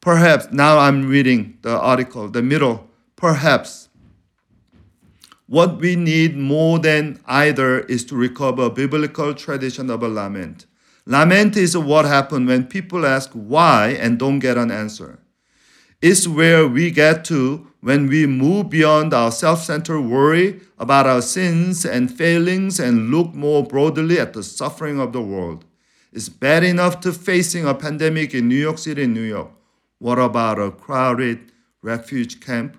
Perhaps, 0.09 0.49
now 0.53 0.79
I'm 0.79 1.07
reading 1.07 1.59
the 1.61 1.79
article, 1.79 2.31
the 2.31 2.41
middle. 2.41 2.89
Perhaps 3.15 3.91
what 5.47 5.77
we 5.83 5.97
need 5.97 6.35
more 6.35 6.79
than 6.79 7.21
either 7.27 7.81
is 7.81 8.07
to 8.07 8.17
recover 8.17 8.71
biblical 8.71 9.35
tradition 9.35 9.91
of 9.91 10.03
a 10.03 10.09
lament. 10.09 10.65
Lament 11.05 11.59
is 11.59 11.77
what 11.77 12.07
happens 12.07 12.49
when 12.49 12.65
people 12.65 13.05
ask 13.05 13.31
why 13.33 13.99
and 14.01 14.19
don't 14.19 14.39
get 14.39 14.57
an 14.57 14.71
answer. 14.71 15.19
It's 16.01 16.27
where 16.27 16.67
we 16.67 16.91
get 16.91 17.23
to 17.27 17.67
when 17.83 18.07
we 18.07 18.25
move 18.25 18.71
beyond 18.71 19.13
our 19.13 19.31
self 19.31 19.63
centered 19.63 20.01
worry 20.01 20.63
about 20.79 21.07
our 21.07 21.21
sins 21.21 21.85
and 21.85 22.11
failings 22.11 22.81
and 22.81 23.11
look 23.11 23.35
more 23.35 23.63
broadly 23.63 24.19
at 24.19 24.33
the 24.33 24.43
suffering 24.43 24.99
of 25.01 25.13
the 25.13 25.21
world. 25.21 25.67
It's 26.15 26.31
bad 26.31 26.65
enough 26.65 27.01
to 27.01 27.13
facing 27.13 27.67
a 27.67 27.75
pandemic 27.75 28.33
in 28.33 28.49
New 28.49 28.57
York 28.57 28.79
City, 28.79 29.07
New 29.07 29.21
York. 29.21 29.51
What 29.99 30.19
about 30.19 30.61
a 30.61 30.71
crowded 30.71 31.53
refuge 31.83 32.41
camp 32.41 32.77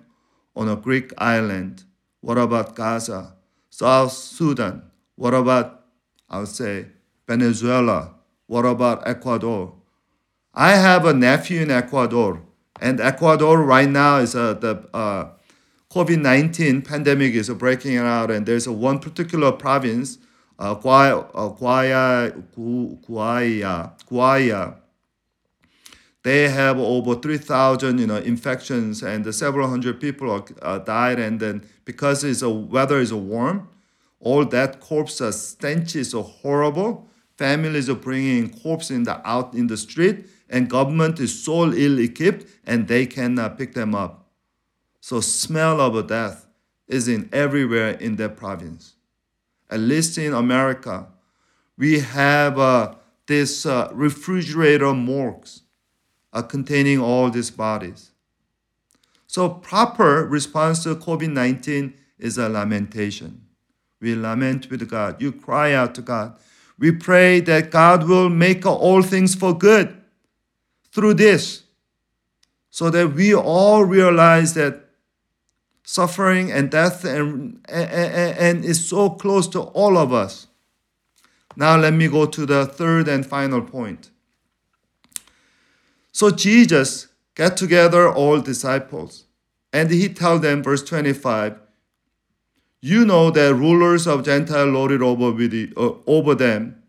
on 0.56 0.68
a 0.68 0.76
Greek 0.76 1.12
island? 1.18 1.84
What 2.20 2.38
about 2.38 2.74
Gaza, 2.74 3.34
South 3.68 4.12
Sudan? 4.12 4.82
What 5.16 5.34
about, 5.34 5.84
I'll 6.30 6.46
say, 6.46 6.86
Venezuela? 7.28 8.14
What 8.46 8.64
about 8.64 9.06
Ecuador? 9.06 9.74
I 10.54 10.76
have 10.76 11.04
a 11.04 11.12
nephew 11.12 11.60
in 11.60 11.70
Ecuador, 11.70 12.42
and 12.80 13.00
Ecuador 13.00 13.62
right 13.62 13.88
now 13.88 14.16
is 14.18 14.34
uh, 14.34 14.54
the 14.54 14.88
uh, 14.92 15.28
COVID 15.90 16.20
19 16.20 16.82
pandemic 16.82 17.34
is 17.34 17.50
breaking 17.50 17.98
out, 17.98 18.30
and 18.30 18.46
there's 18.46 18.68
one 18.68 18.98
particular 18.98 19.52
province, 19.52 20.18
uh, 20.58 20.74
Guaya, 20.74 21.30
uh, 21.34 21.50
Guaya, 21.50 22.32
Guaya, 22.56 23.92
Guaya, 24.08 24.76
they 26.22 26.48
have 26.48 26.78
over 26.78 27.14
3,000 27.14 27.98
you 27.98 28.06
know 28.06 28.16
infections 28.16 29.02
and 29.02 29.34
several 29.34 29.68
hundred 29.68 30.00
people 30.00 30.30
are, 30.30 30.44
uh, 30.62 30.78
died. 30.78 31.18
And 31.18 31.40
then 31.40 31.68
because 31.84 32.24
it's 32.24 32.42
a 32.42 32.50
weather 32.50 33.00
is 33.00 33.12
warm 33.12 33.68
all 34.20 34.44
that 34.44 34.80
corpse 34.80 35.20
uh, 35.20 35.32
stench 35.32 35.96
is 35.96 36.12
horrible. 36.12 37.08
Families 37.38 37.88
are 37.88 37.94
bringing 37.94 38.50
corpse 38.50 38.90
in 38.90 39.04
the 39.04 39.26
out 39.26 39.54
in 39.54 39.66
the 39.66 39.78
street 39.78 40.26
and 40.50 40.68
government 40.68 41.18
is 41.18 41.42
so 41.42 41.72
ill 41.72 41.98
equipped 41.98 42.46
and 42.66 42.86
they 42.86 43.06
cannot 43.06 43.56
pick 43.56 43.72
them 43.72 43.94
up. 43.94 44.28
So 45.00 45.20
smell 45.20 45.80
of 45.80 46.06
death 46.06 46.46
is 46.86 47.08
in 47.08 47.30
everywhere 47.32 47.92
in 47.92 48.16
that 48.16 48.36
province. 48.36 48.94
At 49.70 49.80
least 49.80 50.18
in 50.18 50.34
america 50.34 51.06
we 51.78 52.00
have 52.00 52.58
uh, 52.58 52.94
this 53.26 53.64
uh, 53.64 53.88
refrigerator 53.94 54.92
morgues 54.92 55.62
uh, 56.32 56.42
containing 56.42 57.00
all 57.00 57.30
these 57.30 57.50
bodies. 57.50 58.12
So, 59.26 59.48
proper 59.48 60.26
response 60.26 60.82
to 60.84 60.96
COVID 60.96 61.32
19 61.32 61.94
is 62.18 62.38
a 62.38 62.48
lamentation. 62.48 63.42
We 64.00 64.14
lament 64.14 64.70
with 64.70 64.88
God. 64.88 65.20
You 65.20 65.32
cry 65.32 65.72
out 65.72 65.94
to 65.96 66.02
God. 66.02 66.36
We 66.78 66.92
pray 66.92 67.40
that 67.40 67.70
God 67.70 68.08
will 68.08 68.30
make 68.30 68.64
all 68.64 69.02
things 69.02 69.34
for 69.34 69.56
good 69.56 69.96
through 70.92 71.14
this, 71.14 71.64
so 72.70 72.90
that 72.90 73.14
we 73.14 73.34
all 73.34 73.84
realize 73.84 74.54
that 74.54 74.86
suffering 75.84 76.50
and 76.52 76.70
death 76.70 77.04
and, 77.04 77.60
and, 77.68 78.38
and 78.38 78.64
is 78.64 78.88
so 78.88 79.10
close 79.10 79.48
to 79.48 79.60
all 79.60 79.98
of 79.98 80.12
us. 80.12 80.46
Now, 81.56 81.76
let 81.76 81.94
me 81.94 82.08
go 82.08 82.26
to 82.26 82.46
the 82.46 82.64
third 82.66 83.08
and 83.08 83.26
final 83.26 83.60
point. 83.60 84.09
So 86.12 86.30
Jesus 86.30 87.08
got 87.34 87.56
together 87.56 88.12
all 88.12 88.40
disciples, 88.40 89.26
and 89.72 89.90
he 89.90 90.08
told 90.08 90.42
them, 90.42 90.62
verse 90.62 90.82
25, 90.82 91.58
You 92.80 93.04
know 93.04 93.30
that 93.30 93.54
rulers 93.54 94.06
of 94.06 94.24
Gentile 94.24 94.66
lord 94.66 94.92
it 94.92 95.02
over, 95.02 95.30
the, 95.46 95.72
uh, 95.76 95.92
over 96.06 96.34
them, 96.34 96.82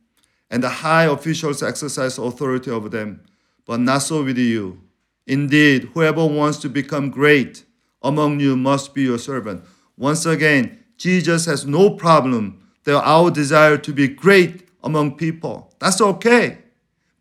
and 0.50 0.64
the 0.64 0.70
high 0.70 1.06
officials 1.06 1.64
exercise 1.64 2.18
authority 2.18 2.72
over 2.72 2.90
them, 2.90 3.22
but 3.66 3.80
not 3.80 4.00
so 4.00 4.24
with 4.24 4.38
you. 4.38 4.82
Indeed, 5.28 5.90
whoever 5.94 6.26
wants 6.26 6.58
to 6.60 6.70
become 6.70 7.10
great 7.10 7.64
among 8.02 8.40
you 8.40 8.58
must 8.58 8.94
be 8.94 9.04
your 9.04 9.20
servant. 9.20 9.64
Once 9.98 10.26
again, 10.26 10.84
Jesus 10.98 11.46
has 11.46 11.66
no 11.66 11.92
problem 11.92 12.68
that 12.84 13.02
our 13.02 13.30
desire 13.32 13.78
to 13.78 13.94
be 13.94 14.08
great 14.08 14.68
among 14.84 15.16
people. 15.16 15.74
That's 15.80 16.02
okay. 16.02 16.58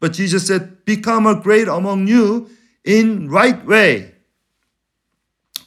But 0.00 0.14
Jesus 0.14 0.46
said, 0.46 0.84
Become 0.84 1.26
a 1.26 1.34
great 1.34 1.68
among 1.68 2.08
you 2.08 2.50
in 2.84 3.28
right 3.28 3.64
way. 3.64 4.14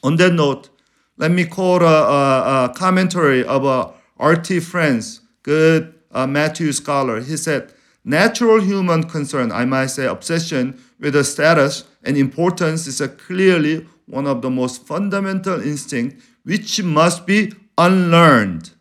On 0.04 0.16
that 0.18 0.34
note, 0.34 0.70
let 1.18 1.32
me 1.32 1.46
quote 1.46 1.84
a, 1.84 1.86
a, 1.86 2.66
a 2.66 2.74
commentary 2.76 3.46
of 3.46 3.64
a 3.64 3.94
R.T. 4.18 4.60
France, 4.60 5.22
good 5.44 5.94
uh, 6.12 6.28
Matthew 6.28 6.72
scholar. 6.72 7.22
He 7.22 7.38
said, 7.38 7.74
Natural 8.04 8.60
human 8.60 9.04
concern, 9.04 9.52
I 9.52 9.64
might 9.64 9.88
say 9.88 10.06
obsession 10.06 10.82
with 11.00 11.14
the 11.14 11.24
status 11.24 11.86
and 12.04 12.18
importance 12.18 12.86
is 12.88 13.02
clearly 13.18 13.88
one 14.06 14.28
of 14.28 14.42
the 14.42 14.50
most 14.50 14.86
fundamental 14.86 15.62
instincts 15.62 16.26
which 16.44 16.84
must 16.84 17.26
be 17.26 17.54
unlearned. 17.78 18.72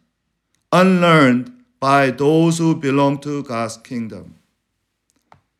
Unlearned 0.73 1.53
by 1.79 2.11
those 2.11 2.59
who 2.59 2.75
belong 2.75 3.19
to 3.19 3.43
God's 3.45 3.77
kingdom. 3.77 4.37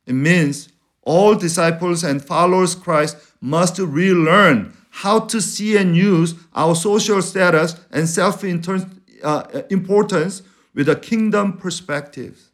It 0.07 0.15
means 0.15 0.69
all 1.03 1.35
disciples 1.35 2.05
and 2.05 2.25
followers 2.25 2.75
Christ 2.75 3.17
must 3.41 3.79
relearn 3.79 4.77
how 4.91 5.21
to 5.21 5.41
see 5.41 5.77
and 5.77 5.97
use 5.97 6.35
our 6.55 6.75
social 6.75 7.23
status 7.23 7.77
and 7.91 8.09
self 8.09 8.45
uh, 8.45 9.63
importance 9.71 10.43
with 10.75 10.89
a 10.89 10.97
kingdom 10.97 11.55
perspective. 11.55 12.51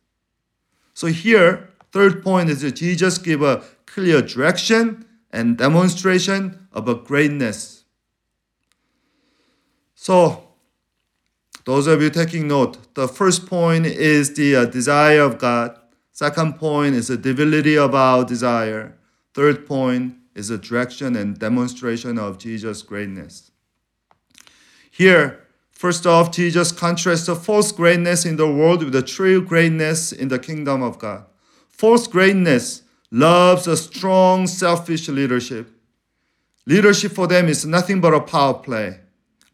So 0.94 1.08
here, 1.08 1.68
third 1.92 2.22
point 2.22 2.50
is 2.50 2.62
that 2.62 2.76
Jesus 2.76 3.18
gave 3.18 3.42
a 3.42 3.62
clear 3.86 4.22
direction 4.22 5.04
and 5.30 5.58
demonstration 5.58 6.68
of 6.72 6.88
a 6.88 6.94
greatness. 6.94 7.84
So, 9.94 10.44
those 11.64 11.86
of 11.86 12.00
you 12.00 12.08
taking 12.08 12.48
note, 12.48 12.94
the 12.94 13.08
first 13.08 13.46
point 13.46 13.84
is 13.84 14.34
the 14.34 14.56
uh, 14.56 14.64
desire 14.64 15.20
of 15.20 15.38
God 15.38 15.78
Second 16.18 16.58
point 16.58 16.96
is 16.96 17.06
the 17.06 17.16
divinity 17.16 17.78
of 17.78 17.94
our 17.94 18.24
desire. 18.24 18.98
Third 19.34 19.68
point 19.68 20.16
is 20.34 20.48
the 20.48 20.58
direction 20.58 21.14
and 21.14 21.38
demonstration 21.38 22.18
of 22.18 22.38
Jesus' 22.38 22.82
greatness. 22.82 23.52
Here, 24.90 25.46
first 25.70 26.08
off, 26.08 26.32
Jesus 26.32 26.72
contrasts 26.72 27.26
the 27.26 27.36
false 27.36 27.70
greatness 27.70 28.26
in 28.26 28.34
the 28.34 28.50
world 28.50 28.82
with 28.82 28.94
the 28.94 29.02
true 29.02 29.40
greatness 29.40 30.10
in 30.10 30.26
the 30.26 30.40
kingdom 30.40 30.82
of 30.82 30.98
God. 30.98 31.24
False 31.68 32.08
greatness 32.08 32.82
loves 33.12 33.68
a 33.68 33.76
strong, 33.76 34.48
selfish 34.48 35.08
leadership. 35.08 35.70
Leadership 36.66 37.12
for 37.12 37.28
them 37.28 37.46
is 37.46 37.64
nothing 37.64 38.00
but 38.00 38.12
a 38.12 38.20
power 38.20 38.54
play. 38.54 38.98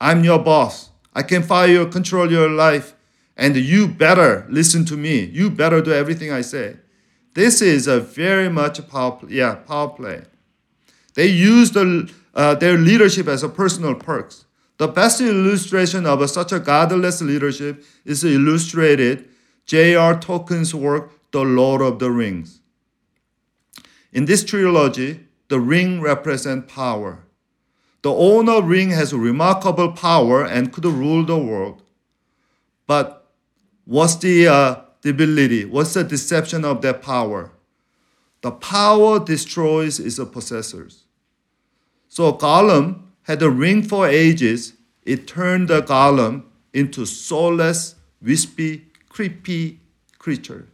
I'm 0.00 0.24
your 0.24 0.38
boss. 0.38 0.88
I 1.12 1.24
can 1.24 1.42
fire 1.42 1.68
you, 1.68 1.86
control 1.88 2.32
your 2.32 2.48
life, 2.48 2.93
and 3.36 3.56
you 3.56 3.88
better 3.88 4.46
listen 4.48 4.84
to 4.86 4.96
me. 4.96 5.24
You 5.24 5.50
better 5.50 5.80
do 5.80 5.92
everything 5.92 6.30
I 6.30 6.42
say. 6.42 6.76
This 7.34 7.60
is 7.60 7.86
a 7.86 8.00
very 8.00 8.48
much 8.48 8.86
power, 8.88 9.12
play. 9.12 9.32
yeah, 9.32 9.56
power 9.56 9.88
play. 9.88 10.22
They 11.14 11.26
use 11.26 11.72
the, 11.72 12.10
uh, 12.34 12.54
their 12.54 12.76
leadership 12.76 13.26
as 13.26 13.42
a 13.42 13.48
personal 13.48 13.94
perks. 13.94 14.44
The 14.78 14.88
best 14.88 15.20
illustration 15.20 16.06
of 16.06 16.28
such 16.30 16.52
a 16.52 16.58
godless 16.58 17.20
leadership 17.22 17.84
is 18.04 18.24
illustrated 18.24 19.28
J.R. 19.66 20.16
Tolkien's 20.16 20.74
work, 20.74 21.12
The 21.30 21.42
Lord 21.42 21.80
of 21.80 21.98
the 21.98 22.10
Rings. 22.10 22.60
In 24.12 24.26
this 24.26 24.44
trilogy, 24.44 25.26
the 25.48 25.58
ring 25.58 26.00
represents 26.00 26.72
power. 26.72 27.24
The 28.02 28.12
owner 28.12 28.60
ring 28.60 28.90
has 28.90 29.14
remarkable 29.14 29.92
power 29.92 30.44
and 30.44 30.72
could 30.72 30.84
rule 30.84 31.24
the 31.24 31.38
world. 31.38 31.82
But 32.86 33.23
what's 33.84 34.16
the 34.16 34.48
uh, 34.48 34.80
debility? 35.02 35.64
What's 35.64 35.94
the 35.94 36.04
deception 36.04 36.64
of 36.64 36.82
that 36.82 37.02
power? 37.02 37.52
The 38.42 38.50
power 38.50 39.24
destroys 39.24 39.98
its 39.98 40.18
possessors. 40.18 41.04
So 42.08 42.32
Gollum 42.32 43.02
had 43.22 43.42
a 43.42 43.50
ring 43.50 43.82
for 43.82 44.06
ages. 44.06 44.74
It 45.04 45.26
turned 45.26 45.68
the 45.68 45.82
Gollum 45.82 46.44
into 46.72 47.06
soulless, 47.06 47.94
wispy, 48.20 48.86
creepy 49.08 49.80
creature. 50.18 50.68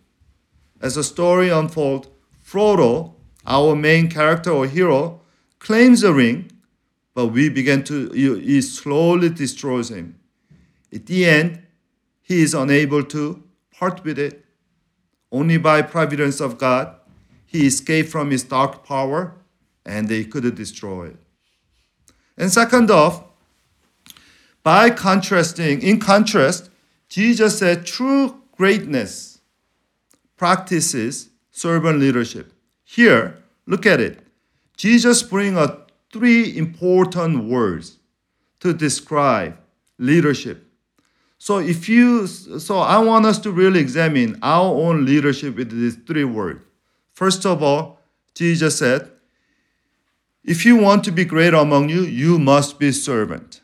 As 0.80 0.94
the 0.94 1.04
story 1.04 1.50
unfolds, 1.50 2.08
Frodo 2.44 3.14
our 3.46 3.74
main 3.74 4.08
character 4.08 4.50
or 4.50 4.66
hero 4.66 5.20
claims 5.58 6.02
the 6.02 6.12
ring, 6.12 6.50
but 7.14 7.26
we 7.28 7.48
begin 7.48 7.82
to, 7.84 8.10
he 8.10 8.60
slowly 8.60 9.28
destroys 9.28 9.90
him. 9.90 10.18
At 10.92 11.06
the 11.06 11.26
end, 11.26 11.62
he 12.30 12.42
is 12.42 12.54
unable 12.54 13.02
to 13.02 13.42
part 13.72 14.04
with 14.04 14.16
it. 14.16 14.44
Only 15.32 15.58
by 15.58 15.82
providence 15.82 16.38
of 16.38 16.58
God, 16.58 16.94
he 17.44 17.66
escaped 17.66 18.08
from 18.08 18.30
his 18.30 18.44
dark 18.44 18.84
power 18.86 19.34
and 19.84 20.08
they 20.08 20.22
could 20.22 20.54
destroy 20.54 21.08
it. 21.08 21.16
And 22.38 22.52
second 22.52 22.88
off, 22.88 23.24
by 24.62 24.90
contrasting, 24.90 25.82
in 25.82 25.98
contrast, 25.98 26.70
Jesus 27.08 27.58
said 27.58 27.84
true 27.84 28.40
greatness 28.56 29.40
practices 30.36 31.30
servant 31.50 31.98
leadership. 31.98 32.52
Here, 32.84 33.42
look 33.66 33.86
at 33.86 34.00
it. 34.00 34.24
Jesus 34.76 35.24
brings 35.24 35.58
a 35.58 35.80
three 36.12 36.56
important 36.56 37.42
words 37.42 37.98
to 38.60 38.72
describe 38.72 39.58
leadership. 39.98 40.69
So 41.42 41.58
if 41.58 41.88
you 41.88 42.26
so 42.26 42.78
I 42.78 42.98
want 42.98 43.24
us 43.24 43.38
to 43.40 43.50
really 43.50 43.80
examine 43.80 44.38
our 44.42 44.74
own 44.74 45.06
leadership 45.06 45.56
with 45.56 45.70
these 45.70 45.96
three 46.06 46.24
words. 46.24 46.62
First 47.14 47.46
of 47.46 47.62
all, 47.62 47.98
Jesus 48.34 48.78
said, 48.78 49.10
if 50.44 50.66
you 50.66 50.76
want 50.76 51.02
to 51.04 51.10
be 51.10 51.24
great 51.24 51.54
among 51.54 51.88
you, 51.88 52.02
you 52.02 52.38
must 52.38 52.78
be 52.78 52.92
servant. 52.92 53.62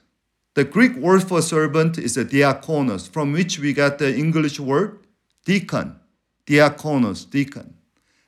The 0.55 0.65
Greek 0.65 0.97
word 0.97 1.23
for 1.23 1.43
servant 1.43 1.99
is 1.99 2.17
a 2.17 2.25
diakonos, 2.25 3.11
from 3.11 3.33
which 3.33 3.59
we 3.59 3.75
got 3.75 3.99
the 3.99 4.17
English 4.17 4.59
word 4.59 4.99
deacon. 5.45 6.01
Diakonos, 6.47 7.29
deacon. 7.29 7.75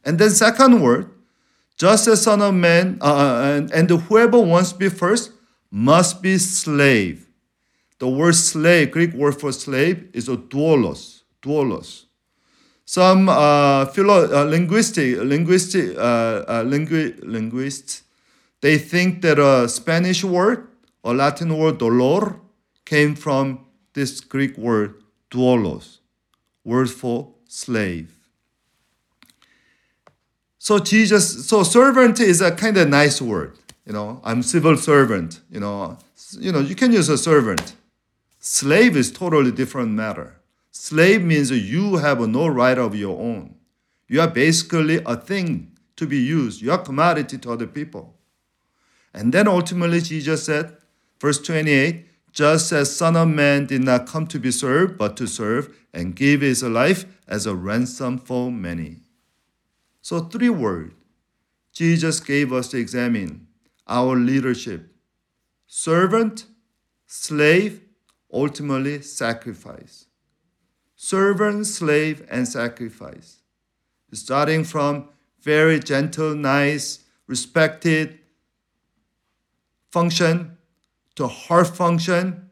And 0.05 0.19
then 0.19 0.31
second 0.31 0.83
word, 0.83 1.11
just 1.79 2.07
as 2.07 2.21
son 2.21 2.43
of 2.43 2.53
man, 2.53 2.99
uh, 3.01 3.05
uh, 3.05 3.57
and, 3.57 3.71
and 3.73 3.91
whoever 3.91 4.39
wants 4.39 4.73
to 4.73 4.79
be 4.79 4.91
first 4.91 5.33
must 5.71 6.21
be 6.21 6.37
slave. 6.37 7.28
The 7.99 8.09
word 8.09 8.35
slave, 8.35 8.93
Greek 8.93 9.13
word 9.13 9.41
for 9.41 9.53
slave, 9.53 10.09
is 10.13 10.29
a 10.29 10.37
doulos, 10.37 11.23
doulos. 11.43 12.05
Some 12.85 13.29
uh, 13.29 13.87
philo- 13.87 14.33
uh, 14.33 14.45
linguistic, 14.45 15.19
linguistic, 15.19 15.97
uh, 15.97 16.01
uh, 16.01 16.65
lingu- 16.65 17.19
linguists, 17.23 18.03
they 18.61 18.79
think 18.79 19.23
that 19.23 19.39
a 19.39 19.69
Spanish 19.69 20.25
word 20.25 20.69
or 21.03 21.15
Latin 21.15 21.57
word 21.57 21.79
dolor 21.79 22.41
came 22.85 23.15
from 23.15 23.67
this 23.95 24.21
Greek 24.21 24.57
word 24.57 25.03
doulos, 25.31 25.99
word 26.65 26.91
for 26.91 27.35
slave. 27.47 28.15
So 30.59 30.79
Jesus, 30.79 31.47
so 31.47 31.63
servant 31.63 32.21
is 32.21 32.41
a 32.41 32.51
kind 32.53 32.77
of 32.77 32.89
nice 32.89 33.21
word. 33.21 33.57
You 33.87 33.93
know, 33.93 34.21
I'm 34.23 34.43
civil 34.43 34.77
servant. 34.77 35.41
You 35.51 35.61
know, 35.61 35.99
you 36.39 36.53
know, 36.53 36.61
you 36.61 36.75
can 36.75 36.93
use 36.93 37.09
a 37.09 37.17
servant. 37.17 37.75
Slave 38.51 38.97
is 38.97 39.13
totally 39.13 39.53
different 39.53 39.91
matter. 39.91 40.41
Slave 40.71 41.23
means 41.23 41.51
you 41.51 41.97
have 41.97 42.27
no 42.27 42.47
right 42.47 42.79
of 42.79 42.95
your 42.95 43.21
own. 43.21 43.55
You 44.09 44.23
are 44.23 44.27
basically 44.27 45.03
a 45.05 45.17
thing 45.17 45.77
to 45.97 46.07
be 46.07 46.17
used. 46.17 46.63
You 46.63 46.73
are 46.73 46.79
commodity 46.79 47.37
to 47.37 47.53
other 47.53 47.67
people. 47.67 48.15
And 49.13 49.35
then 49.35 49.49
ultimately 49.49 50.01
Jesus 50.01 50.45
said, 50.45 50.75
verse 51.21 51.39
28, 51.43 52.07
just 52.33 52.73
as 52.73 52.97
Son 52.97 53.17
of 53.17 53.29
Man 53.29 53.67
did 53.67 53.85
not 53.85 54.07
come 54.07 54.27
to 54.29 54.39
be 54.39 54.51
served, 54.51 54.97
but 54.97 55.15
to 55.19 55.27
serve 55.27 55.77
and 55.93 56.17
give 56.17 56.41
his 56.41 56.63
life 56.63 57.05
as 57.29 57.45
a 57.45 57.55
ransom 57.55 58.17
for 58.17 58.51
many. 58.51 59.01
So, 60.01 60.21
three 60.21 60.49
words 60.49 60.95
Jesus 61.75 62.19
gave 62.21 62.55
us 62.55 62.69
to 62.69 62.79
examine 62.79 63.47
our 63.87 64.17
leadership 64.17 64.91
servant, 65.67 66.47
slave, 67.07 67.83
ultimately 68.33 69.03
sacrifice. 69.03 70.07
Servant, 70.97 71.67
slave, 71.67 72.27
and 72.31 72.47
sacrifice. 72.47 73.43
Starting 74.13 74.65
from 74.65 75.09
very 75.43 75.79
gentle, 75.79 76.35
nice, 76.35 77.05
respected 77.27 78.19
function 79.91 80.57
to 81.15 81.27
hard 81.27 81.67
function 81.67 82.51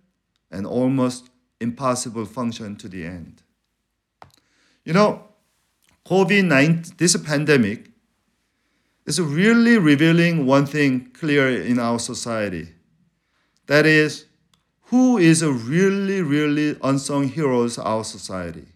and 0.50 0.66
almost 0.66 1.30
impossible 1.60 2.24
function 2.24 2.76
to 2.76 2.88
the 2.88 3.04
end. 3.04 3.42
You 4.84 4.92
know, 4.92 5.24
COVID 6.06 6.44
19, 6.44 6.94
this 6.98 7.16
pandemic, 7.16 7.90
is 9.06 9.20
really 9.20 9.78
revealing 9.78 10.46
one 10.46 10.66
thing 10.66 11.10
clear 11.12 11.62
in 11.62 11.78
our 11.78 11.98
society. 11.98 12.68
That 13.66 13.86
is, 13.86 14.25
who 14.86 15.18
is 15.18 15.42
a 15.42 15.52
really, 15.52 16.22
really 16.22 16.76
unsung 16.82 17.28
heroes 17.28 17.78
of 17.78 17.86
our 17.86 18.04
society? 18.04 18.66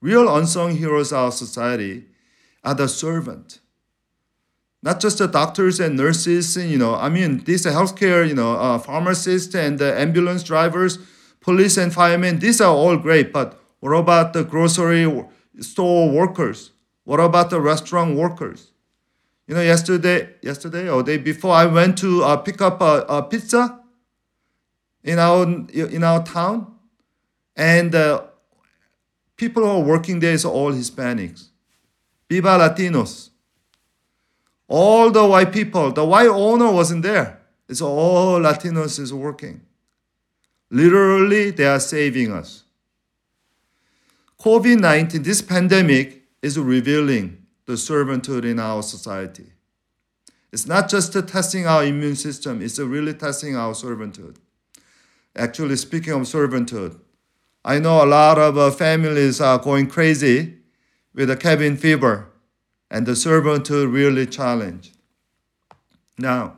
Real 0.00 0.34
unsung 0.34 0.76
heroes 0.76 1.12
of 1.12 1.18
our 1.18 1.32
society 1.32 2.04
are 2.64 2.74
the 2.74 2.88
servant. 2.88 3.60
Not 4.82 5.00
just 5.00 5.18
the 5.18 5.26
doctors 5.26 5.80
and 5.80 5.96
nurses, 5.96 6.56
you 6.56 6.78
know, 6.78 6.94
I 6.94 7.08
mean, 7.08 7.38
these 7.44 7.66
healthcare, 7.66 8.26
you 8.26 8.34
know, 8.34 8.54
uh, 8.54 8.78
pharmacists 8.78 9.54
and 9.54 9.78
the 9.78 9.98
ambulance 9.98 10.42
drivers, 10.42 10.98
police 11.40 11.76
and 11.76 11.92
firemen, 11.92 12.38
these 12.38 12.60
are 12.60 12.72
all 12.72 12.96
great, 12.96 13.32
but 13.32 13.60
what 13.80 13.90
about 13.90 14.32
the 14.32 14.44
grocery 14.44 15.06
store 15.60 16.10
workers? 16.10 16.72
What 17.04 17.20
about 17.20 17.50
the 17.50 17.60
restaurant 17.60 18.16
workers? 18.16 18.72
You 19.46 19.54
know, 19.54 19.62
yesterday, 19.62 20.34
yesterday 20.42 20.88
or 20.88 21.02
day 21.02 21.16
before, 21.16 21.54
I 21.54 21.66
went 21.66 21.98
to 21.98 22.22
uh, 22.22 22.36
pick 22.36 22.60
up 22.60 22.80
a, 22.80 23.04
a, 23.08 23.22
pizza 23.22 23.80
in 25.04 25.18
our 25.18 25.44
in 25.44 26.04
our 26.04 26.24
town, 26.24 26.74
and 27.56 27.94
uh, 27.94 28.22
people 29.36 29.62
who 29.62 29.68
are 29.68 29.80
working 29.80 30.20
there 30.20 30.32
is 30.32 30.44
all 30.44 30.72
Hispanics, 30.72 31.48
Viva 32.28 32.58
Latinos. 32.58 33.30
All 34.70 35.10
the 35.10 35.24
white 35.26 35.50
people, 35.50 35.92
the 35.92 36.04
white 36.04 36.28
owner 36.28 36.70
wasn't 36.70 37.02
there. 37.02 37.40
It's 37.68 37.80
all 37.80 38.38
Latinos 38.38 38.98
is 38.98 39.14
working. 39.14 39.62
Literally, 40.70 41.50
they 41.50 41.64
are 41.64 41.80
saving 41.80 42.32
us. 42.32 42.64
COVID 44.40 44.78
19, 44.80 45.22
this 45.22 45.42
pandemic, 45.42 46.22
is 46.42 46.58
revealing 46.58 47.46
the 47.66 47.72
servanthood 47.72 48.44
in 48.44 48.60
our 48.60 48.82
society. 48.82 49.46
It's 50.52 50.66
not 50.66 50.88
just 50.88 51.12
testing 51.26 51.66
our 51.66 51.84
immune 51.84 52.16
system, 52.16 52.62
it's 52.62 52.78
really 52.78 53.14
testing 53.14 53.56
our 53.56 53.72
servanthood. 53.74 54.36
Actually, 55.36 55.76
speaking 55.76 56.12
of 56.12 56.22
servanthood, 56.22 56.98
I 57.64 57.78
know 57.78 58.02
a 58.02 58.06
lot 58.06 58.38
of 58.38 58.56
uh, 58.56 58.70
families 58.70 59.40
are 59.40 59.58
going 59.58 59.88
crazy 59.88 60.56
with 61.14 61.30
a 61.30 61.36
cabin 61.36 61.76
fever, 61.76 62.28
and 62.90 63.06
the 63.06 63.16
servant 63.16 63.68
really 63.70 64.26
challenged. 64.26 64.96
Now, 66.18 66.56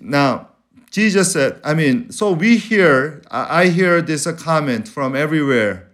now 0.00 0.48
Jesus 0.92 1.32
said, 1.32 1.58
I 1.64 1.72
mean, 1.72 2.12
so 2.12 2.32
we 2.32 2.58
hear, 2.58 3.22
I 3.30 3.68
hear 3.68 4.02
this 4.02 4.30
comment 4.32 4.86
from 4.86 5.16
everywhere 5.16 5.90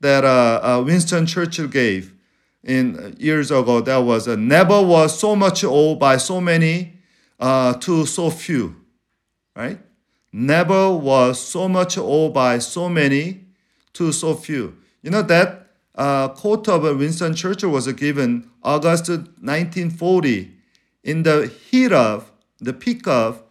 that 0.00 0.24
uh, 0.24 0.60
uh, 0.62 0.82
Winston 0.84 1.26
Churchill 1.26 1.66
gave 1.66 2.14
in 2.62 2.96
uh, 2.96 3.10
years 3.18 3.50
ago. 3.50 3.80
That 3.80 3.96
was 3.98 4.28
uh, 4.28 4.36
never 4.36 4.80
was 4.80 5.18
so 5.18 5.34
much 5.34 5.64
owed 5.64 5.98
by 5.98 6.18
so 6.18 6.40
many 6.40 6.94
uh, 7.40 7.74
to 7.74 8.06
so 8.06 8.30
few, 8.30 8.76
right? 9.56 9.80
Never 10.32 10.90
was 10.94 11.40
so 11.40 11.68
much 11.68 11.96
owed 11.96 12.34
by 12.34 12.58
so 12.58 12.88
many 12.88 13.46
to 13.94 14.12
so 14.12 14.34
few. 14.34 14.76
You 15.02 15.10
know 15.10 15.22
that 15.22 15.68
uh, 15.94 16.28
quote 16.28 16.68
of 16.68 16.82
Winston 16.82 17.34
Churchill 17.34 17.70
was 17.70 17.90
given 17.92 18.50
August 18.62 19.08
1940 19.08 20.52
in 21.02 21.22
the 21.22 21.46
heat 21.46 21.92
of 21.92 22.30
the 22.60 22.72
peak 22.72 23.06
of 23.06 23.42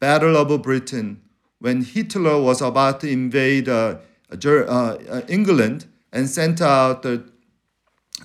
Battle 0.00 0.36
of 0.36 0.62
Britain 0.62 1.22
when 1.58 1.82
Hitler 1.82 2.40
was 2.40 2.60
about 2.60 3.00
to 3.00 3.10
invade 3.10 3.68
uh, 3.68 3.96
uh, 4.30 5.22
England 5.28 5.86
and 6.12 6.28
sent 6.28 6.60
out 6.60 7.02
the 7.02 7.24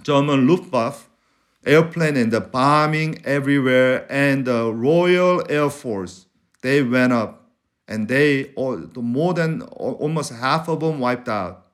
German 0.04 0.48
Luftwaffe 0.48 1.10
airplane 1.66 2.18
and 2.18 2.32
the 2.32 2.42
bombing 2.42 3.20
everywhere 3.26 4.06
and 4.12 4.46
the 4.46 4.72
Royal 4.74 5.42
Air 5.50 5.70
Force 5.70 6.26
they 6.62 6.82
went 6.82 7.14
up 7.14 7.43
and 7.88 8.08
they 8.08 8.52
or 8.56 8.78
more 8.96 9.34
than 9.34 9.62
almost 9.62 10.34
half 10.34 10.68
of 10.68 10.80
them 10.80 11.00
wiped 11.00 11.28
out. 11.28 11.68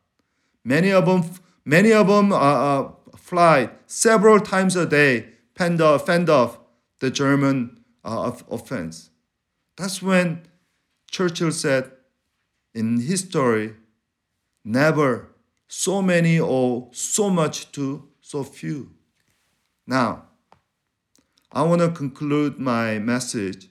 Many 0.63 0.91
of 0.91 1.05
them 1.05 1.23
many 1.65 1.91
of 1.93 2.07
them 2.07 2.31
uh, 2.31 2.35
uh, 2.35 2.91
fly 3.15 3.69
several 3.85 4.39
times 4.39 4.75
a 4.75 4.85
day, 4.85 5.27
fend 5.55 5.81
off, 5.81 6.05
fend 6.05 6.29
off 6.29 6.57
the 6.99 7.11
German 7.11 7.79
uh, 8.03 8.31
offense. 8.49 9.11
That's 9.77 10.01
when 10.01 10.43
Churchill 11.11 11.51
said 11.51 11.91
in 12.73 12.99
history, 12.99 13.75
never 14.63 15.29
so 15.67 16.01
many 16.01 16.39
or 16.39 16.89
so 16.91 17.29
much 17.29 17.71
to 17.73 18.07
so 18.21 18.43
few. 18.43 18.91
Now, 19.85 20.25
I 21.51 21.63
want 21.63 21.81
to 21.81 21.89
conclude 21.89 22.59
my 22.59 22.99
message 22.99 23.69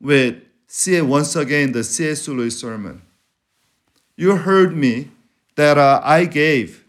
with 0.00 0.42
once 0.86 1.36
again 1.36 1.72
the 1.72 1.84
C.S. 1.84 2.28
Lewis 2.28 2.58
sermon. 2.60 3.02
You 4.16 4.36
heard 4.36 4.76
me 4.76 5.10
that 5.54 5.78
uh, 5.78 6.00
I 6.04 6.24
gave. 6.24 6.84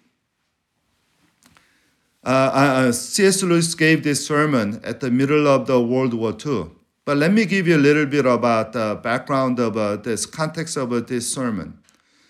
Uh, 2.24 2.52
uh, 2.54 2.92
C.S. 2.92 3.44
Lewis 3.44 3.74
gave 3.76 4.04
this 4.04 4.26
sermon 4.26 4.82
at 4.84 5.00
the 5.00 5.10
middle 5.10 5.48
of 5.48 5.68
the 5.68 5.82
World 5.82 6.14
War 6.14 6.36
II. 6.46 6.72
But 7.06 7.18
let 7.18 7.32
me 7.32 7.46
give 7.46 7.68
you 7.68 7.78
a 7.78 7.80
little 7.80 8.06
bit 8.06 8.26
about 8.26 8.74
the 8.74 9.00
background 9.02 9.60
of 9.60 9.78
uh, 9.78 9.96
this 9.98 10.26
context 10.26 10.76
of 10.76 10.92
uh, 10.92 11.00
this 11.00 11.32
sermon. 11.32 11.80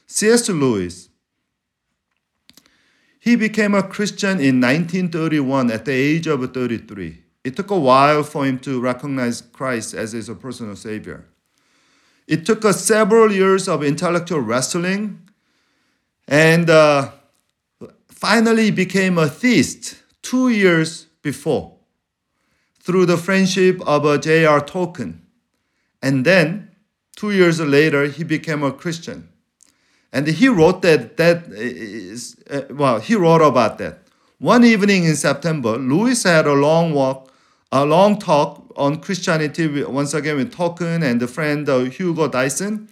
C.S. 0.06 0.50
Lewis 0.50 1.10
he 3.28 3.36
became 3.36 3.76
a 3.76 3.84
Christian 3.84 4.40
in 4.40 4.62
1931 4.62 5.70
at 5.70 5.84
the 5.84 5.92
age 5.92 6.28
of 6.28 6.40
33. 6.54 7.24
It 7.48 7.56
took 7.56 7.72
a 7.72 7.80
while 7.80 8.24
for 8.24 8.46
him 8.46 8.60
to 8.60 8.82
recognize 8.82 9.40
Christ 9.40 9.94
as 9.94 10.12
his 10.12 10.30
personal 10.32 10.76
savior. 10.76 11.24
It 12.28 12.46
took 12.46 12.66
us 12.66 12.84
several 12.84 13.32
years 13.32 13.70
of 13.70 13.86
intellectual 13.86 14.42
wrestling, 14.42 15.30
and 16.28 16.70
uh, 16.70 17.12
finally 18.10 18.70
became 18.70 19.18
a 19.18 19.30
theist 19.30 19.96
two 20.22 20.50
years 20.50 21.06
before 21.22 21.78
through 22.82 23.06
the 23.06 23.16
friendship 23.16 23.80
of 23.88 24.04
a 24.04 24.18
J.R. 24.18 24.60
Tolkien. 24.60 25.20
And 26.02 26.26
then, 26.26 26.72
two 27.16 27.32
years 27.32 27.62
later, 27.62 28.08
he 28.08 28.26
became 28.26 28.62
a 28.62 28.74
Christian. 28.74 29.30
And 30.12 30.28
he 30.28 30.50
wrote 30.50 30.82
that, 30.82 31.16
that 31.16 31.48
is, 31.48 32.44
uh, 32.50 32.64
well, 32.72 33.00
he 33.00 33.16
wrote 33.16 33.42
about 33.42 33.78
that. 33.78 34.00
One 34.38 34.66
evening 34.66 35.06
in 35.06 35.16
September, 35.16 35.78
Lewis 35.78 36.24
had 36.24 36.46
a 36.46 36.52
long 36.52 36.94
walk, 36.94 37.32
a 37.72 37.86
long 37.86 38.20
talk 38.20 38.72
on 38.76 39.02
Christianity 39.02 39.84
once 39.84 40.14
again 40.14 40.38
with 40.38 40.54
Tolkien 40.54 41.04
and 41.04 41.20
the 41.20 41.28
friend 41.28 41.68
uh, 41.68 41.80
Hugo 41.80 42.28
Dyson. 42.28 42.90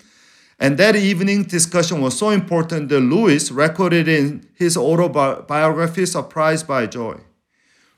And 0.59 0.77
that 0.77 0.95
evening 0.95 1.43
discussion 1.43 2.01
was 2.01 2.17
so 2.17 2.29
important 2.29 2.89
that 2.89 3.01
Lewis 3.01 3.51
recorded 3.51 4.07
in 4.07 4.47
his 4.55 4.77
autobiography, 4.77 6.05
Surprised 6.05 6.67
by 6.67 6.85
Joy. 6.87 7.19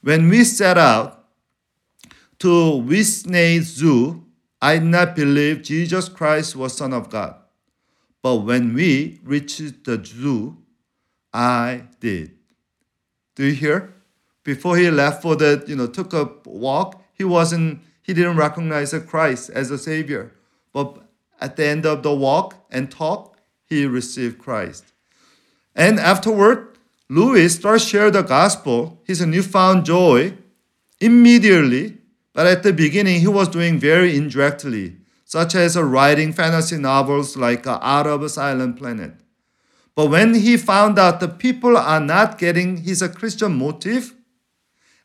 When 0.02 0.30
we 0.30 0.44
set 0.44 0.78
out 0.78 1.26
to 2.40 2.48
Whipsnade 2.48 3.62
Zoo, 3.62 4.26
I 4.62 4.80
did 4.80 4.88
not 4.88 5.16
believe 5.16 5.62
Jesus 5.62 6.10
Christ 6.10 6.56
was 6.56 6.76
Son 6.76 6.94
of 6.94 7.10
God. 7.10 7.36
But 8.24 8.38
when 8.38 8.74
we 8.74 9.20
reached 9.24 9.86
the 9.86 10.04
zoo, 10.04 10.58
I 11.32 11.84
did. 12.00 12.32
Do 13.36 13.46
you 13.46 13.54
hear? 13.54 13.94
Before 14.48 14.78
he 14.78 14.90
left 14.90 15.22
for 15.22 15.36
the, 15.36 15.62
you 15.68 15.76
know, 15.76 15.88
took 15.88 16.14
a 16.14 16.30
walk, 16.46 17.04
he 17.14 17.26
wasn't, 17.26 17.82
he 18.02 18.14
didn't 18.14 18.38
recognize 18.38 18.96
Christ 19.06 19.50
as 19.50 19.72
a 19.72 19.78
savior. 19.78 20.32
But 20.72 21.00
at 21.42 21.58
the 21.58 21.66
end 21.66 21.86
of 21.86 22.02
the 22.02 22.16
walk 22.16 22.56
and 22.72 22.90
talk, 22.90 23.36
he 23.66 23.86
received 23.86 24.40
Christ. 24.40 24.86
And 25.76 26.00
afterward, 26.00 26.78
Lewis 27.10 27.56
starts 27.56 27.84
share 27.84 28.10
the 28.10 28.22
gospel, 28.22 29.02
his 29.04 29.20
newfound 29.20 29.84
joy, 29.84 30.38
immediately. 31.02 31.98
But 32.32 32.48
at 32.48 32.64
the 32.64 32.72
beginning, 32.72 33.20
he 33.20 33.28
was 33.28 33.50
doing 33.50 33.78
very 33.78 34.16
indirectly 34.16 34.96
such 35.26 35.56
as 35.56 35.78
writing 35.78 36.32
fantasy 36.32 36.78
novels 36.78 37.36
like 37.36 37.68
uh, 37.68 37.80
Out 37.82 38.08
of 38.08 38.24
a 38.24 38.30
Silent 38.30 38.78
Planet. 38.78 39.12
But 39.94 40.06
when 40.06 40.36
he 40.36 40.56
found 40.56 40.98
out 40.98 41.20
the 41.20 41.28
people 41.28 41.76
are 41.76 42.00
not 42.00 42.38
getting 42.38 42.78
his 42.78 43.04
uh, 43.04 43.10
Christian 43.10 43.58
motive, 43.58 44.14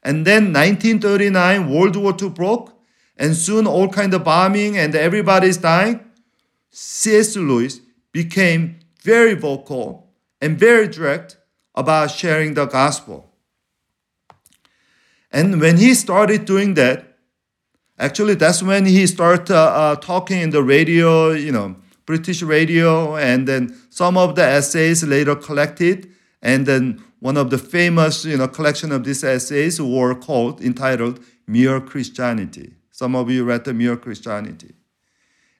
and 0.02 0.26
then 0.26 0.52
1939 0.52 1.70
World 1.70 1.96
War 1.96 2.14
II 2.20 2.30
broke, 2.30 2.72
and 3.16 3.36
soon 3.36 3.66
all 3.66 3.88
kind 3.88 4.12
of 4.14 4.24
bombing 4.24 4.76
and 4.76 4.94
everybody's 4.94 5.58
dying, 5.58 6.00
C.S. 6.70 7.36
Lewis 7.36 7.80
became 8.12 8.80
very 9.02 9.34
vocal 9.34 10.10
and 10.40 10.58
very 10.58 10.88
direct 10.88 11.36
about 11.74 12.10
sharing 12.10 12.54
the 12.54 12.66
gospel. 12.66 13.30
And 15.30 15.60
when 15.60 15.76
he 15.78 15.94
started 15.94 16.44
doing 16.44 16.74
that, 16.74 17.12
Actually, 18.02 18.34
that's 18.34 18.64
when 18.64 18.84
he 18.84 19.06
started 19.06 19.48
uh, 19.54 19.62
uh, 19.62 19.96
talking 19.96 20.40
in 20.40 20.50
the 20.50 20.60
radio, 20.60 21.30
you 21.30 21.52
know, 21.52 21.76
British 22.04 22.42
radio, 22.42 23.16
and 23.16 23.46
then 23.46 23.76
some 23.90 24.16
of 24.16 24.34
the 24.34 24.42
essays 24.42 25.04
later 25.04 25.36
collected, 25.36 26.10
and 26.42 26.66
then 26.66 27.00
one 27.22 27.36
of 27.36 27.50
the 27.50 27.58
famous, 27.58 28.24
you 28.24 28.36
know, 28.36 28.48
collection 28.48 28.90
of 28.90 29.04
these 29.04 29.22
essays 29.22 29.80
were 29.80 30.12
called 30.12 30.60
entitled 30.60 31.20
"Mere 31.46 31.80
Christianity." 31.80 32.72
Some 32.90 33.14
of 33.14 33.30
you 33.30 33.44
read 33.44 33.62
the 33.64 33.72
"Mere 33.72 33.96
Christianity." 33.96 34.72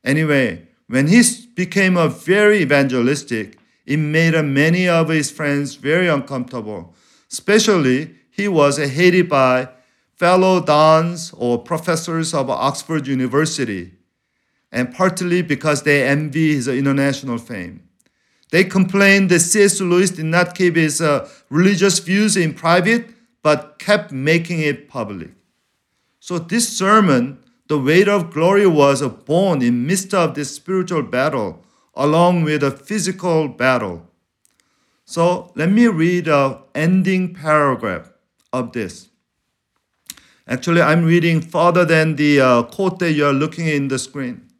Anyway, 0.03 0.67
when 0.89 1.07
he 1.07 1.23
became 1.55 1.97
a 1.97 2.09
very 2.09 2.59
evangelistic, 2.63 3.59
it 3.87 3.99
made 3.99 4.35
many 4.43 4.89
of 4.89 5.09
his 5.09 5.31
friends 5.31 5.77
very 5.77 6.09
uncomfortable. 6.09 6.97
Especially, 7.31 8.11
he 8.29 8.49
was 8.49 8.79
hated 8.79 9.29
by 9.29 9.69
fellow 10.17 10.61
dons 10.61 11.33
or 11.37 11.63
professors 11.63 12.35
of 12.35 12.51
Oxford 12.51 13.07
University, 13.07 13.93
and 14.73 14.93
partly 14.93 15.43
because 15.43 15.85
they 15.85 16.03
envy 16.03 16.55
his 16.55 16.67
international 16.67 17.39
fame. 17.39 17.83
They 18.53 18.65
complained 18.65 19.31
that 19.31 19.41
C.S. 19.41 19.81
Lewis 19.81 20.11
did 20.11 20.27
not 20.27 20.55
keep 20.55 20.77
his 20.77 21.01
uh, 21.01 21.27
religious 21.49 21.99
views 21.99 22.37
in 22.37 22.53
private, 22.53 23.09
but 23.43 23.79
kept 23.79 24.13
making 24.13 24.61
it 24.61 24.91
public. 24.91 25.31
So 26.21 26.39
this 26.39 26.69
sermon, 26.69 27.39
the 27.69 27.79
weight 27.79 28.09
of 28.09 28.31
glory, 28.31 28.67
was 28.67 29.01
born 29.01 29.63
in 29.63 29.87
midst 29.87 30.13
of 30.13 30.35
this 30.35 30.55
spiritual 30.55 31.03
battle, 31.03 31.65
along 31.95 32.45
with 32.45 32.63
a 32.63 32.71
physical 32.71 33.49
battle. 33.49 34.07
So 35.07 35.51
let 35.55 35.71
me 35.71 35.87
read 35.87 36.27
the 36.27 36.61
ending 36.75 37.35
paragraph 37.35 38.13
of 38.53 38.73
this. 38.73 39.09
Actually, 40.47 40.83
I'm 40.83 41.07
reading 41.07 41.41
further 41.41 41.87
than 41.87 42.17
the 42.17 42.41
uh, 42.41 42.63
quote 42.65 42.99
that 42.99 43.13
you're 43.13 43.33
looking 43.33 43.67
in 43.67 43.89
the 43.89 43.99
screen. 43.99 44.52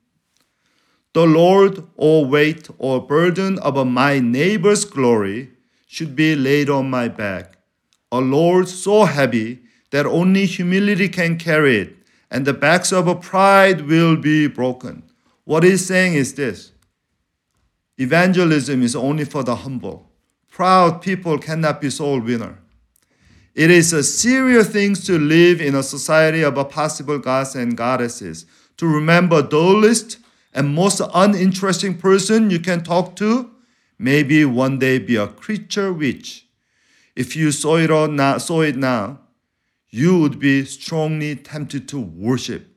The 1.15 1.27
Lord, 1.27 1.85
or 1.97 2.25
weight 2.25 2.69
or 2.79 3.07
burden 3.07 3.59
of 3.59 3.87
my 3.87 4.19
neighbor's 4.19 4.85
glory 4.85 5.51
should 5.87 6.17
be 6.17 6.35
laid 6.35 6.71
on 6.71 6.89
my 6.89 7.09
back. 7.09 7.59
A 8.11 8.21
Lord 8.21 8.69
so 8.69 9.05
heavy 9.05 9.61
that 9.91 10.07
only 10.07 10.47
humility 10.47 11.09
can 11.09 11.39
carry 11.39 11.77
it, 11.77 11.97
and 12.31 12.47
the 12.47 12.55
backs 12.55 12.93
of 12.93 13.09
a 13.09 13.15
pride 13.15 13.83
will 13.83 14.17
be 14.17 14.47
broken. 14.47 15.03
What 15.45 15.65
he's 15.65 15.85
saying 15.85 16.15
is 16.15 16.35
this 16.35 16.73
evangelism 17.99 18.83
is 18.83 18.97
only 18.97 19.25
for 19.25 19.43
the 19.43 19.57
humble. 19.57 20.09
proud 20.53 21.01
people 21.01 21.39
cannot 21.39 21.81
be 21.81 21.91
soul 21.91 22.21
winner. 22.21 22.59
It 23.55 23.71
is 23.71 23.93
a 23.93 24.03
serious 24.03 24.69
thing 24.69 24.95
to 24.95 25.19
live 25.19 25.61
in 25.61 25.75
a 25.75 25.83
society 25.83 26.43
of 26.43 26.55
possible 26.71 27.19
gods 27.19 27.55
and 27.55 27.77
goddesses. 27.77 28.47
To 28.77 28.87
remember 28.87 29.43
the 29.43 29.59
and 30.53 30.75
most 30.75 31.01
uninteresting 31.15 31.97
person 31.99 32.51
you 32.51 32.61
can 32.61 32.83
talk 32.83 33.17
to, 33.17 33.51
maybe 33.99 34.45
one 34.45 34.79
day 34.79 34.99
be 34.99 35.17
a 35.17 35.27
creature 35.27 35.93
which. 35.93 36.47
If 37.15 37.37
you 37.37 37.53
saw 37.53 37.77
it, 37.77 38.11
now, 38.11 38.39
saw 38.39 38.63
it 38.63 38.77
now, 38.77 39.21
you 39.89 40.19
would 40.19 40.39
be 40.39 40.65
strongly 40.65 41.37
tempted 41.37 41.89
to 41.89 42.01
worship. 42.01 42.69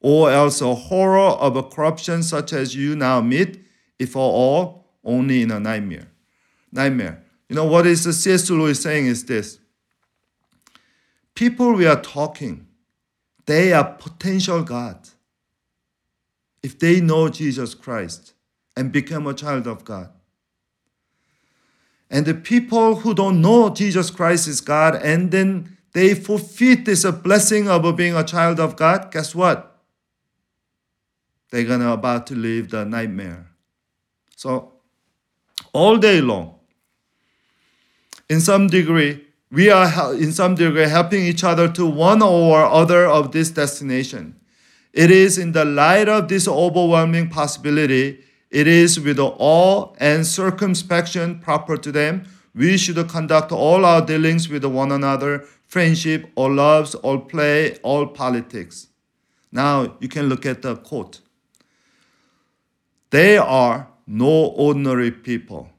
Or 0.00 0.30
else 0.30 0.60
a 0.60 0.74
horror 0.74 1.18
of 1.18 1.56
a 1.56 1.62
corruption 1.62 2.22
such 2.22 2.52
as 2.52 2.74
you 2.74 2.96
now 2.96 3.20
meet, 3.20 3.64
if 3.98 4.16
at 4.16 4.20
all, 4.20 4.86
only 5.04 5.42
in 5.42 5.50
a 5.50 5.60
nightmare. 5.60 6.08
Nightmare. 6.72 7.22
You 7.48 7.56
know 7.56 7.64
what 7.64 7.86
is 7.86 8.02
C.S. 8.02 8.48
Lewis 8.50 8.82
saying 8.82 9.06
is 9.06 9.24
this. 9.24 9.58
People 11.34 11.72
we 11.72 11.86
are 11.86 12.00
talking, 12.00 12.66
they 13.46 13.72
are 13.72 13.84
potential 13.84 14.62
God. 14.62 15.08
If 16.62 16.78
they 16.78 17.00
know 17.00 17.28
Jesus 17.28 17.74
Christ 17.74 18.34
and 18.76 18.92
become 18.92 19.26
a 19.26 19.34
child 19.34 19.66
of 19.66 19.84
God. 19.84 20.10
And 22.10 22.24
the 22.24 22.34
people 22.34 22.96
who 22.96 23.14
don't 23.14 23.40
know 23.40 23.70
Jesus 23.70 24.10
Christ 24.10 24.48
is 24.48 24.60
God 24.60 24.94
and 24.96 25.30
then 25.30 25.76
they 25.92 26.14
forfeit 26.14 26.84
this 26.84 27.04
blessing 27.04 27.68
of 27.68 27.96
being 27.96 28.14
a 28.14 28.24
child 28.24 28.60
of 28.60 28.76
God, 28.76 29.10
guess 29.10 29.34
what? 29.34 29.78
They're 31.50 31.64
gonna 31.64 31.92
about 31.92 32.26
to 32.28 32.34
live 32.34 32.70
the 32.70 32.84
nightmare. 32.84 33.48
So 34.36 34.72
all 35.72 35.96
day 35.96 36.20
long, 36.20 36.54
in 38.28 38.40
some 38.40 38.66
degree, 38.66 39.24
we 39.50 39.70
are 39.70 40.14
in 40.14 40.32
some 40.32 40.54
degree 40.54 40.82
helping 40.82 41.24
each 41.24 41.42
other 41.42 41.68
to 41.72 41.86
one 41.86 42.22
or 42.22 42.62
other 42.64 43.06
of 43.06 43.32
this 43.32 43.50
destination. 43.50 44.38
It 44.92 45.10
is 45.10 45.38
in 45.38 45.52
the 45.52 45.64
light 45.64 46.08
of 46.08 46.28
this 46.28 46.48
overwhelming 46.48 47.28
possibility, 47.28 48.24
it 48.50 48.66
is 48.66 48.98
with 48.98 49.18
awe 49.18 49.92
and 49.98 50.26
circumspection 50.26 51.40
proper 51.40 51.76
to 51.76 51.92
them, 51.92 52.24
we 52.54 52.76
should 52.76 53.08
conduct 53.08 53.52
all 53.52 53.84
our 53.84 54.04
dealings 54.04 54.48
with 54.48 54.64
one 54.64 54.90
another, 54.90 55.44
friendship, 55.66 56.30
all 56.34 56.52
loves, 56.52 56.94
all 56.96 57.20
play, 57.20 57.76
all 57.82 58.06
politics. 58.06 58.88
Now 59.52 59.96
you 60.00 60.08
can 60.08 60.28
look 60.28 60.44
at 60.44 60.62
the 60.62 60.76
quote. 60.76 61.20
They 63.10 63.38
are 63.38 63.88
no 64.06 64.28
ordinary 64.28 65.10
people. 65.10 65.70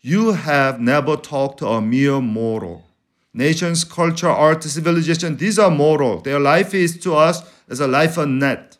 You 0.00 0.32
have 0.32 0.80
never 0.80 1.16
talked 1.16 1.58
to 1.58 1.66
a 1.68 1.82
mere 1.82 2.20
mortal. 2.20 2.86
Nations, 3.34 3.84
culture, 3.84 4.28
art, 4.28 4.62
civilization, 4.62 5.36
these 5.36 5.58
are 5.58 5.70
mortal. 5.70 6.20
Their 6.20 6.40
life 6.40 6.72
is 6.72 6.96
to 7.00 7.14
us 7.14 7.42
as 7.68 7.80
a 7.80 7.86
life 7.86 8.16
of 8.16 8.28
net. 8.28 8.78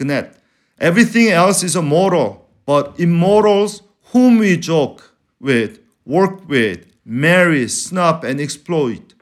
net. 0.00 0.38
Everything 0.78 1.28
else 1.28 1.62
is 1.62 1.76
a 1.76 1.82
mortal, 1.82 2.48
but 2.66 2.98
immortals 2.98 3.82
whom 4.12 4.38
we 4.38 4.56
joke 4.56 5.14
with, 5.40 5.80
work 6.04 6.48
with, 6.48 6.86
marry, 7.04 7.68
snub, 7.68 8.24
and 8.24 8.40
exploit. 8.40 9.14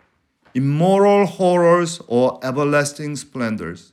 Immoral 0.55 1.27
horrors 1.27 2.01
or 2.09 2.39
everlasting 2.43 3.17
splendors. 3.17 3.93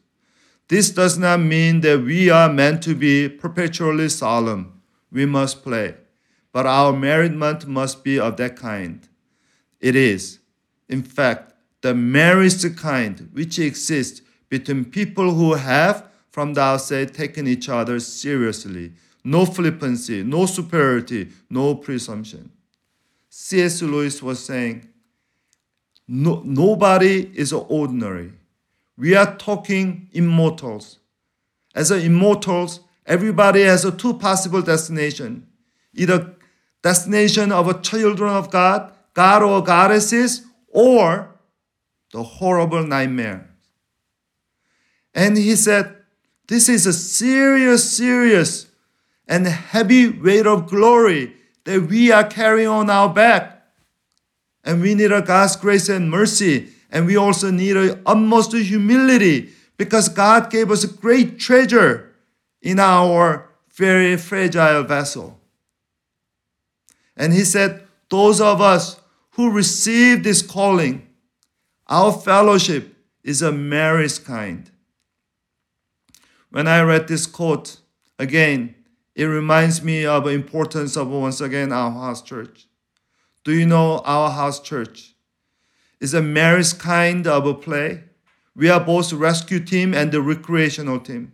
This 0.67 0.89
does 0.91 1.17
not 1.17 1.39
mean 1.39 1.81
that 1.81 2.01
we 2.01 2.29
are 2.29 2.51
meant 2.51 2.83
to 2.83 2.95
be 2.95 3.29
perpetually 3.29 4.09
solemn. 4.09 4.81
We 5.11 5.25
must 5.25 5.63
play 5.63 5.95
but 6.51 6.65
our 6.65 6.93
merriment 6.93 7.67
must 7.67 8.03
be 8.03 8.19
of 8.19 8.37
that 8.37 8.55
kind. 8.55 9.07
It 9.79 9.95
is, 9.95 10.39
in 10.87 11.03
fact, 11.03 11.53
the 11.81 11.93
merriest 11.93 12.75
kind 12.77 13.29
which 13.33 13.59
exists 13.59 14.21
between 14.49 14.85
people 14.85 15.33
who 15.33 15.53
have, 15.53 16.05
from 16.31 16.53
the 16.53 16.61
outset, 16.61 17.13
taken 17.13 17.47
each 17.47 17.69
other 17.69 17.99
seriously. 17.99 18.91
No 19.23 19.45
flippancy, 19.45 20.23
no 20.23 20.45
superiority, 20.45 21.29
no 21.49 21.75
presumption. 21.75 22.51
C.S. 23.29 23.81
Lewis 23.81 24.23
was 24.23 24.43
saying, 24.43 24.87
no, 26.07 26.41
nobody 26.43 27.31
is 27.35 27.53
ordinary. 27.53 28.31
We 28.97 29.15
are 29.15 29.35
talking 29.37 30.09
immortals. 30.11 30.97
As 31.75 31.91
immortals, 31.91 32.79
everybody 33.05 33.61
has 33.61 33.85
a 33.85 33.91
two 33.91 34.15
possible 34.15 34.61
destination 34.61 35.45
either 35.93 36.35
destination 36.81 37.51
of 37.51 37.67
a 37.67 37.79
children 37.81 38.29
of 38.31 38.49
God, 38.49 38.93
God 39.13 39.43
or 39.43 39.61
goddesses, 39.63 40.45
or 40.67 41.35
the 42.13 42.23
horrible 42.23 42.85
nightmare. 42.85 43.48
And 45.13 45.37
he 45.37 45.55
said, 45.55 45.95
This 46.47 46.69
is 46.69 46.85
a 46.85 46.93
serious, 46.93 47.95
serious, 47.95 48.67
and 49.27 49.47
heavy 49.47 50.09
weight 50.09 50.47
of 50.47 50.67
glory 50.67 51.33
that 51.65 51.83
we 51.83 52.11
are 52.11 52.23
carrying 52.23 52.67
on 52.67 52.89
our 52.89 53.13
back. 53.13 53.63
And 54.63 54.81
we 54.81 54.95
need 54.95 55.11
a 55.11 55.21
God's 55.21 55.55
grace 55.55 55.89
and 55.89 56.09
mercy. 56.09 56.69
And 56.91 57.05
we 57.05 57.15
also 57.15 57.51
need 57.51 57.77
a 57.77 57.99
utmost 58.05 58.53
humility 58.53 59.49
because 59.77 60.09
God 60.09 60.49
gave 60.49 60.71
us 60.71 60.83
a 60.83 60.87
great 60.87 61.39
treasure 61.39 62.13
in 62.61 62.79
our 62.79 63.49
very 63.73 64.17
fragile 64.17 64.83
vessel. 64.83 65.39
And 67.15 67.33
he 67.33 67.43
said, 67.43 67.83
Those 68.09 68.41
of 68.41 68.61
us 68.61 68.99
who 69.31 69.51
receive 69.51 70.23
this 70.23 70.41
calling, 70.41 71.07
our 71.87 72.11
fellowship 72.11 72.95
is 73.23 73.41
a 73.41 73.51
merest 73.51 74.25
kind. 74.25 74.69
When 76.51 76.67
I 76.67 76.81
read 76.81 77.07
this 77.07 77.25
quote 77.27 77.77
again, 78.17 78.75
it 79.15 79.25
reminds 79.25 79.83
me 79.83 80.05
of 80.05 80.23
the 80.23 80.31
importance 80.31 80.95
of 80.95 81.09
once 81.09 81.41
again 81.41 81.71
our 81.71 81.91
house 81.91 82.21
church. 82.21 82.67
Do 83.43 83.53
you 83.53 83.65
know 83.65 83.99
our 83.99 84.31
house 84.31 84.59
church 84.59 85.15
is 85.99 86.13
a 86.13 86.21
merest 86.21 86.79
kind 86.79 87.27
of 87.27 87.45
a 87.45 87.53
play? 87.53 88.03
We 88.55 88.69
are 88.69 88.79
both 88.79 89.13
rescue 89.13 89.59
team 89.59 89.93
and 89.93 90.11
the 90.11 90.21
recreational 90.21 90.99
team. 90.99 91.33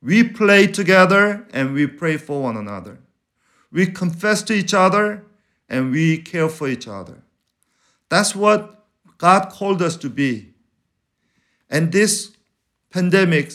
We 0.00 0.24
play 0.24 0.66
together 0.66 1.46
and 1.52 1.74
we 1.74 1.86
pray 1.86 2.16
for 2.16 2.42
one 2.42 2.56
another. 2.56 3.00
We 3.70 3.86
confess 3.86 4.42
to 4.44 4.54
each 4.54 4.72
other 4.72 5.24
and 5.68 5.90
we 5.90 6.18
care 6.18 6.48
for 6.48 6.68
each 6.68 6.88
other. 6.88 7.22
That's 8.08 8.34
what 8.34 8.86
God 9.18 9.50
called 9.50 9.82
us 9.82 9.96
to 9.98 10.08
be. 10.08 10.54
And 11.68 11.92
this 11.92 12.32
pandemic 12.90 13.52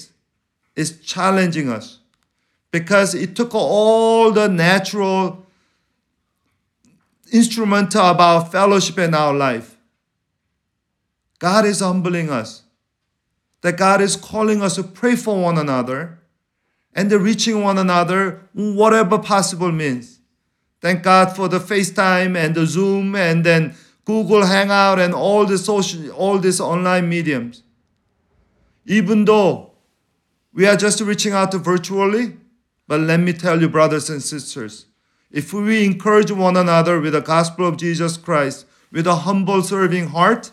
is 0.76 1.00
challenging 1.02 1.70
us 1.70 2.00
because 2.72 3.14
it 3.14 3.36
took 3.36 3.54
all 3.54 4.32
the 4.32 4.48
natural 4.48 5.46
instrument 7.32 7.96
of 7.96 8.20
our 8.20 8.46
fellowship 8.46 8.98
in 8.98 9.14
our 9.14 9.34
life. 9.34 9.76
God 11.40 11.66
is 11.66 11.82
humbling 11.82 12.30
us. 12.30 12.64
That 13.62 13.78
God 13.78 14.02
is 14.02 14.16
calling 14.16 14.62
us 14.62 14.76
to 14.76 14.84
pray 14.84 15.16
for 15.16 15.42
one 15.42 15.58
another 15.58 16.20
and 16.94 17.12
reaching 17.12 17.62
one 17.62 17.78
another, 17.78 18.42
whatever 18.54 19.18
possible 19.20 19.72
means. 19.72 20.20
Thank 20.82 21.04
God 21.04 21.36
for 21.36 21.48
the 21.48 21.60
FaceTime 21.60 22.38
and 22.38 22.56
the 22.56 22.66
Zoom 22.66 23.16
and 23.16 23.44
then 23.44 23.76
Google 24.06 24.46
Hangout 24.46 25.00
and 25.00 25.14
all 25.14 25.46
the 25.46 25.58
social, 25.58 26.10
all 26.12 26.38
these 26.40 26.60
online 26.60 27.08
mediums. 27.08 27.64
Even 28.86 29.26
though 29.26 29.73
we 30.54 30.66
are 30.68 30.78
just 30.78 31.02
reaching 31.02 31.34
out 31.34 31.54
virtually, 31.54 32.38
but 32.88 33.00
let 33.00 33.20
me 33.20 33.34
tell 33.34 33.60
you, 33.60 33.70
brothers 33.70 34.10
and 34.10 34.22
sisters, 34.22 34.86
if 35.32 35.52
we 35.52 35.84
encourage 35.84 36.32
one 36.32 36.56
another 36.56 37.00
with 37.00 37.14
the 37.14 37.22
gospel 37.22 37.68
of 37.68 37.78
Jesus 37.78 38.18
Christ, 38.18 38.68
with 38.92 39.08
a 39.08 39.16
humble 39.16 39.64
serving 39.64 40.10
heart, 40.10 40.52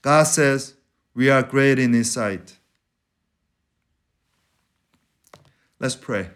God 0.00 0.24
says 0.24 0.74
we 1.14 1.28
are 1.28 1.42
great 1.42 1.78
in 1.78 1.92
His 1.92 2.12
sight. 2.12 2.58
Let's 5.80 5.96
pray. 5.96 6.28